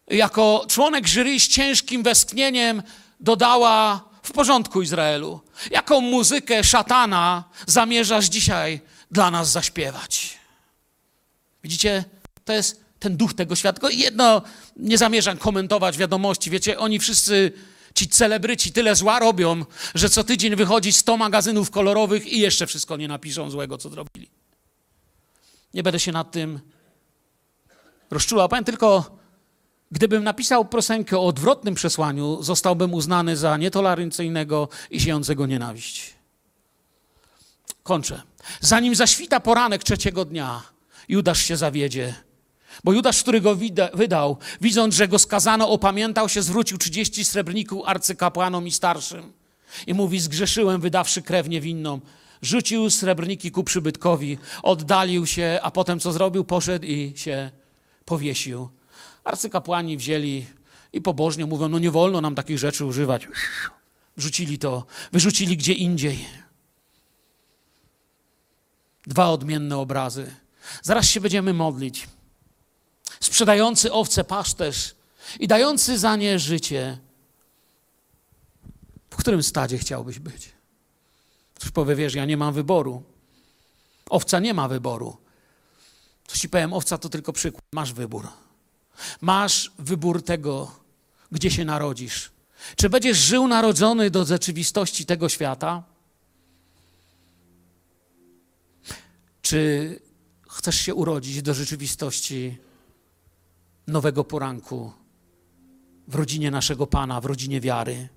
jako 0.07 0.65
członek 0.69 1.07
jury 1.07 1.39
z 1.39 1.47
ciężkim 1.47 2.03
westchnieniem 2.03 2.83
dodała 3.19 4.09
w 4.25 4.31
porządku 4.31 4.81
Izraelu. 4.81 5.41
Jaką 5.71 6.01
muzykę 6.01 6.63
szatana 6.63 7.43
zamierzasz 7.67 8.25
dzisiaj 8.25 8.79
dla 9.11 9.31
nas 9.31 9.51
zaśpiewać? 9.51 10.37
Widzicie, 11.63 12.03
to 12.45 12.53
jest 12.53 12.85
ten 12.99 13.17
duch 13.17 13.33
tego 13.33 13.55
świata. 13.55 13.89
Jedno, 13.91 14.41
nie 14.77 14.97
zamierzam 14.97 15.37
komentować 15.37 15.97
wiadomości. 15.97 16.49
Wiecie, 16.49 16.79
oni 16.79 16.99
wszyscy, 16.99 17.51
ci 17.95 18.07
celebryci, 18.07 18.71
tyle 18.71 18.95
zła 18.95 19.19
robią, 19.19 19.65
że 19.95 20.09
co 20.09 20.23
tydzień 20.23 20.55
wychodzi 20.55 20.93
100 20.93 21.17
magazynów 21.17 21.71
kolorowych 21.71 22.27
i 22.27 22.39
jeszcze 22.39 22.67
wszystko 22.67 22.97
nie 22.97 23.07
napiszą 23.07 23.49
złego, 23.49 23.77
co 23.77 23.89
zrobili. 23.89 24.29
Nie 25.73 25.83
będę 25.83 25.99
się 25.99 26.11
nad 26.11 26.31
tym 26.31 26.59
rozczulał. 28.11 28.49
Powiem 28.49 28.65
tylko, 28.65 29.17
gdybym 29.91 30.23
napisał 30.23 30.65
piosenkę 30.65 31.17
o 31.17 31.27
odwrotnym 31.27 31.75
przesłaniu, 31.75 32.43
zostałbym 32.43 32.93
uznany 32.93 33.37
za 33.37 33.57
nietolerancyjnego 33.57 34.69
i 34.89 34.99
siejącego 34.99 35.45
nienawiść. 35.45 36.13
Kończę. 37.83 38.21
Zanim 38.61 38.95
zaświta 38.95 39.39
poranek 39.39 39.83
trzeciego 39.83 40.25
dnia, 40.25 40.63
Judasz 41.09 41.41
się 41.41 41.57
zawiedzie 41.57 42.25
bo 42.83 42.93
Judasz, 42.93 43.21
który 43.21 43.41
go 43.41 43.57
wydał, 43.93 44.37
widząc, 44.61 44.95
że 44.95 45.07
go 45.07 45.19
skazano, 45.19 45.69
opamiętał 45.69 46.29
się, 46.29 46.41
zwrócił 46.41 46.77
30 46.77 47.25
srebrników 47.25 47.81
arcykapłanom 47.85 48.67
i 48.67 48.71
starszym. 48.71 49.33
I 49.87 49.93
mówi, 49.93 50.19
zgrzeszyłem, 50.19 50.81
wydawszy 50.81 51.21
krew 51.21 51.49
niewinną. 51.49 51.99
Rzucił 52.41 52.89
srebrniki 52.89 53.51
ku 53.51 53.63
przybytkowi, 53.63 54.37
oddalił 54.63 55.25
się, 55.25 55.59
a 55.61 55.71
potem 55.71 55.99
co 55.99 56.11
zrobił? 56.11 56.43
Poszedł 56.43 56.85
i 56.85 57.13
się 57.15 57.51
powiesił. 58.05 58.69
Arcykapłani 59.25 59.97
wzięli 59.97 60.45
i 60.93 61.01
pobożnie 61.01 61.45
mówią, 61.45 61.69
no 61.69 61.79
nie 61.79 61.91
wolno 61.91 62.21
nam 62.21 62.35
takich 62.35 62.57
rzeczy 62.57 62.85
używać. 62.85 63.27
Wrzucili 64.17 64.59
to, 64.59 64.85
wyrzucili 65.11 65.57
gdzie 65.57 65.73
indziej. 65.73 66.25
Dwa 69.07 69.29
odmienne 69.29 69.77
obrazy. 69.77 70.35
Zaraz 70.81 71.05
się 71.05 71.21
będziemy 71.21 71.53
modlić. 71.53 72.07
Sprzedający 73.19 73.91
owce 73.91 74.23
paszterz 74.23 74.95
i 75.39 75.47
dający 75.47 75.97
za 75.97 76.15
nie 76.15 76.39
życie. 76.39 76.97
W 79.09 79.15
którym 79.15 79.43
stadzie 79.43 79.77
chciałbyś 79.77 80.19
być? 80.19 80.51
Ktoś 81.55 81.71
powie, 81.71 81.95
wiesz, 81.95 82.15
ja 82.15 82.25
nie 82.25 82.37
mam 82.37 82.53
wyboru. 82.53 83.03
Owca 84.09 84.39
nie 84.39 84.53
ma 84.53 84.67
wyboru. 84.67 85.17
Coś 86.27 86.39
ci 86.39 86.49
powiem, 86.49 86.73
owca 86.73 86.97
to 86.97 87.09
tylko 87.09 87.33
przykład. 87.33 87.63
Masz 87.71 87.93
wybór. 87.93 88.27
Masz 89.21 89.71
wybór 89.79 90.23
tego, 90.23 90.71
gdzie 91.31 91.51
się 91.51 91.65
narodzisz. 91.65 92.31
Czy 92.75 92.89
będziesz 92.89 93.17
żył 93.17 93.47
narodzony 93.47 94.09
do 94.09 94.25
rzeczywistości 94.25 95.05
tego 95.05 95.29
świata? 95.29 95.83
Czy 99.41 99.99
chcesz 100.49 100.75
się 100.75 100.95
urodzić 100.95 101.41
do 101.41 101.53
rzeczywistości 101.53 102.57
nowego 103.87 104.23
poranku 104.23 104.93
w 106.07 106.15
rodzinie 106.15 106.51
naszego 106.51 106.87
Pana, 106.87 107.21
w 107.21 107.25
rodzinie 107.25 107.61
wiary? 107.61 108.09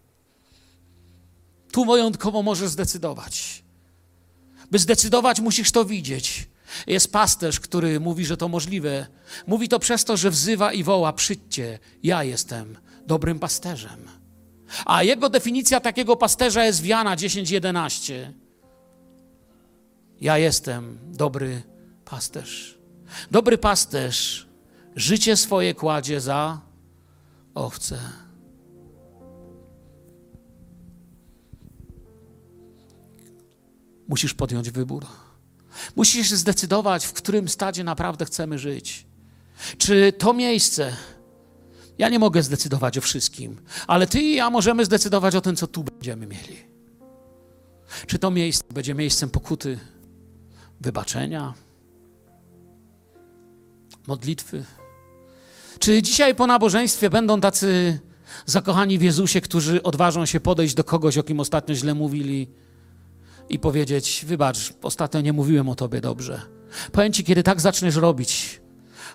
Tu 1.72 1.84
wyjątkowo 1.84 2.42
możesz 2.42 2.70
zdecydować. 2.70 3.62
By 4.70 4.78
zdecydować, 4.78 5.40
musisz 5.40 5.72
to 5.72 5.84
widzieć. 5.84 6.48
Jest 6.86 7.12
pasterz, 7.12 7.60
który 7.60 8.00
mówi, 8.00 8.26
że 8.26 8.36
to 8.36 8.48
możliwe. 8.48 9.06
Mówi 9.46 9.68
to 9.68 9.78
przez 9.78 10.04
to, 10.04 10.16
że 10.16 10.30
wzywa 10.30 10.72
i 10.72 10.82
woła: 10.82 11.12
Przyjdźcie, 11.12 11.78
ja 12.02 12.24
jestem 12.24 12.76
dobrym 13.06 13.38
pasterzem. 13.38 14.08
A 14.86 15.02
jego 15.02 15.28
definicja 15.28 15.80
takiego 15.80 16.16
pasterza 16.16 16.64
jest 16.64 16.82
w 16.82 16.84
Jana 16.84 17.16
10:11. 17.16 18.32
Ja 20.20 20.38
jestem 20.38 20.98
dobry 21.02 21.62
pasterz. 22.04 22.78
Dobry 23.30 23.58
pasterz 23.58 24.48
życie 24.96 25.36
swoje 25.36 25.74
kładzie 25.74 26.20
za 26.20 26.60
owce. 27.54 27.98
Musisz 34.08 34.34
podjąć 34.34 34.70
wybór. 34.70 35.06
Musisz 35.96 36.30
zdecydować, 36.30 37.06
w 37.06 37.12
którym 37.12 37.48
stadzie 37.48 37.84
naprawdę 37.84 38.24
chcemy 38.24 38.58
żyć. 38.58 39.06
Czy 39.78 40.12
to 40.18 40.32
miejsce, 40.32 40.96
ja 41.98 42.08
nie 42.08 42.18
mogę 42.18 42.42
zdecydować 42.42 42.98
o 42.98 43.00
wszystkim, 43.00 43.60
ale 43.86 44.06
ty 44.06 44.22
i 44.22 44.34
ja 44.34 44.50
możemy 44.50 44.84
zdecydować 44.84 45.34
o 45.34 45.40
tym, 45.40 45.56
co 45.56 45.66
tu 45.66 45.84
będziemy 45.84 46.26
mieli. 46.26 46.56
Czy 48.06 48.18
to 48.18 48.30
miejsce 48.30 48.64
będzie 48.70 48.94
miejscem 48.94 49.30
pokuty, 49.30 49.78
wybaczenia, 50.80 51.54
modlitwy? 54.06 54.64
Czy 55.78 56.02
dzisiaj 56.02 56.34
po 56.34 56.46
nabożeństwie 56.46 57.10
będą 57.10 57.40
tacy 57.40 57.98
zakochani 58.46 58.98
w 58.98 59.02
Jezusie, 59.02 59.40
którzy 59.40 59.82
odważą 59.82 60.26
się 60.26 60.40
podejść 60.40 60.74
do 60.74 60.84
kogoś, 60.84 61.18
o 61.18 61.22
kim 61.22 61.40
ostatnio 61.40 61.74
źle 61.74 61.94
mówili 61.94 62.48
i 63.48 63.58
powiedzieć: 63.58 64.24
Wybacz, 64.28 64.72
ostatnio 64.82 65.20
nie 65.20 65.32
mówiłem 65.32 65.68
o 65.68 65.74
Tobie 65.74 66.00
dobrze. 66.00 66.42
Powiem 66.92 67.12
Ci, 67.12 67.24
kiedy 67.24 67.42
tak 67.42 67.60
zaczniesz 67.60 67.96
robić, 67.96 68.60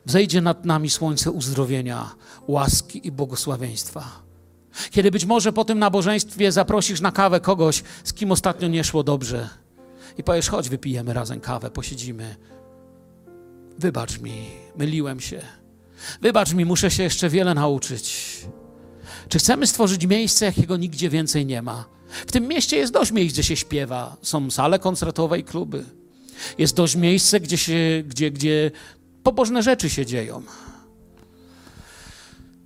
wzejdzie 0.06 0.42
nad 0.42 0.66
nami 0.66 0.90
słońce 0.90 1.32
uzdrowienia, 1.32 2.16
łaski 2.48 3.08
i 3.08 3.12
błogosławieństwa. 3.12 4.24
Kiedy 4.92 5.12
być 5.12 5.26
może 5.26 5.54
po 5.54 5.66
tym 5.66 5.80
nabożeństwie 5.80 6.52
zaprosisz 6.52 7.02
na 7.02 7.12
kawę 7.12 7.40
kogoś, 7.40 7.84
z 8.04 8.14
kim 8.14 8.32
ostatnio 8.32 8.68
nie 8.68 8.84
szło 8.84 9.04
dobrze, 9.04 9.50
i 10.18 10.24
powiesz: 10.24 10.50
Chodź, 10.50 10.70
wypijemy 10.70 11.14
razem 11.14 11.40
kawę, 11.40 11.72
posiedzimy. 11.72 12.36
Wybacz 13.80 14.20
mi, 14.20 14.48
myliłem 14.78 15.20
się. 15.20 15.42
Wybacz 16.22 16.54
mi, 16.54 16.66
muszę 16.66 16.92
się 16.92 17.04
jeszcze 17.04 17.30
wiele 17.30 17.54
nauczyć. 17.54 18.36
Czy 19.30 19.40
chcemy 19.40 19.68
stworzyć 19.68 20.08
miejsce, 20.08 20.46
jakiego 20.46 20.78
nigdzie 20.78 21.10
więcej 21.10 21.46
nie 21.46 21.62
ma? 21.62 21.86
W 22.28 22.32
tym 22.32 22.47
mieście 22.47 22.78
jest 22.78 22.93
dość 22.93 23.11
miejsc, 23.11 23.34
gdzie 23.34 23.43
się 23.43 23.55
śpiewa. 23.55 24.18
Są 24.22 24.51
sale 24.51 24.80
koncertowe 24.80 25.39
i 25.39 25.43
kluby. 25.43 25.86
Jest 26.57 26.76
dość 26.76 26.95
miejsce, 26.95 27.39
gdzie, 27.39 27.57
się, 27.57 28.03
gdzie, 28.07 28.32
gdzie 28.32 28.72
pobożne 29.24 29.64
rzeczy 29.64 29.89
się 29.89 30.05
dzieją. 30.05 30.43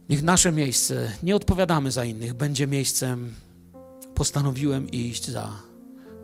Niech 0.09 0.23
nasze 0.23 0.51
miejsce, 0.51 1.11
nie 1.23 1.35
odpowiadamy 1.35 1.91
za 1.91 2.05
innych, 2.05 2.33
będzie 2.33 2.67
miejscem, 2.67 3.33
postanowiłem 4.15 4.91
iść 4.91 5.27
za 5.29 5.51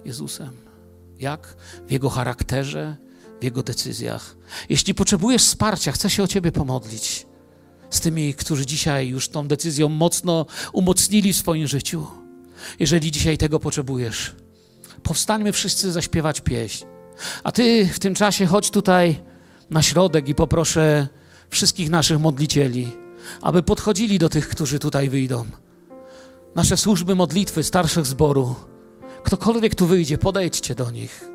Jezusem. 0.05 0.51
Jak? 1.19 1.55
W 1.87 1.91
Jego 1.91 2.09
charakterze, 2.09 2.95
w 3.41 3.43
Jego 3.43 3.63
decyzjach. 3.63 4.35
Jeśli 4.69 4.93
potrzebujesz 4.93 5.43
wsparcia, 5.43 5.91
chcę 5.91 6.09
się 6.09 6.23
o 6.23 6.27
Ciebie 6.27 6.51
pomodlić 6.51 7.25
z 7.89 7.99
tymi, 7.99 8.33
którzy 8.33 8.65
dzisiaj 8.65 9.07
już 9.07 9.29
tą 9.29 9.47
decyzją 9.47 9.89
mocno 9.89 10.45
umocnili 10.73 11.33
w 11.33 11.37
swoim 11.37 11.67
życiu. 11.67 12.07
Jeżeli 12.79 13.11
dzisiaj 13.11 13.37
tego 13.37 13.59
potrzebujesz, 13.59 14.35
powstańmy 15.03 15.51
wszyscy 15.51 15.91
zaśpiewać 15.91 16.41
pieśń. 16.41 16.85
A 17.43 17.51
Ty 17.51 17.89
w 17.93 17.99
tym 17.99 18.15
czasie 18.15 18.45
chodź 18.45 18.71
tutaj 18.71 19.19
na 19.69 19.81
środek 19.81 20.29
i 20.29 20.35
poproszę 20.35 21.07
wszystkich 21.49 21.89
naszych 21.89 22.19
modlicieli, 22.19 22.91
aby 23.41 23.63
podchodzili 23.63 24.19
do 24.19 24.29
tych, 24.29 24.49
którzy 24.49 24.79
tutaj 24.79 25.09
wyjdą. 25.09 25.45
Nasze 26.55 26.77
służby 26.77 27.15
modlitwy, 27.15 27.63
starszych 27.63 28.05
zboru, 28.05 28.55
ktokolwiek 29.23 29.75
tu 29.75 29.87
wyjdzie, 29.87 30.17
podejdźcie 30.17 30.75
do 30.75 30.91
nich 30.91 31.25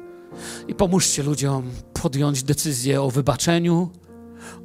i 0.68 0.74
pomóżcie 0.74 1.22
ludziom 1.22 1.70
podjąć 2.02 2.42
decyzję 2.42 3.02
o 3.02 3.10
wybaczeniu, 3.10 3.90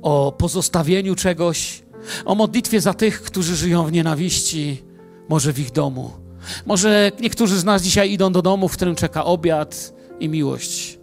o 0.02 0.32
pozostawieniu 0.38 1.16
czegoś, 1.16 1.84
o 2.26 2.36
modlitwie 2.36 2.82
za 2.82 2.94
tych, 2.94 3.22
którzy 3.22 3.56
żyją 3.56 3.86
w 3.86 3.92
nienawiści, 3.92 4.84
może 5.30 5.54
w 5.54 5.60
ich 5.60 5.72
domu. 5.72 6.23
Może 6.66 7.12
niektórzy 7.20 7.60
z 7.60 7.64
nas 7.64 7.82
dzisiaj 7.82 8.12
idą 8.12 8.32
do 8.32 8.42
domu, 8.42 8.68
w 8.68 8.74
którym 8.74 8.96
czeka 8.96 9.26
obiad 9.26 9.94
i 10.20 10.30
miłość, 10.30 11.00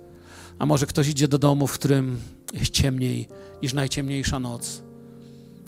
a 0.59 0.66
może 0.66 0.86
ktoś 0.86 1.09
idzie 1.09 1.28
do 1.28 1.38
domu, 1.38 1.66
w 1.66 1.72
którym 1.72 2.20
jest 2.53 2.70
ciemniej 2.70 3.28
niż 3.62 3.72
najciemniejsza 3.72 4.41
noc. 4.41 4.82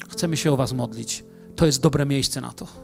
Chcemy 0.08 0.36
się 0.36 0.52
o 0.52 0.56
Was 0.56 0.72
modlić. 0.72 1.24
To 1.56 1.66
jest 1.66 1.80
dobre 1.82 2.06
miejsce 2.06 2.40
na 2.40 2.52
to. 2.52 2.66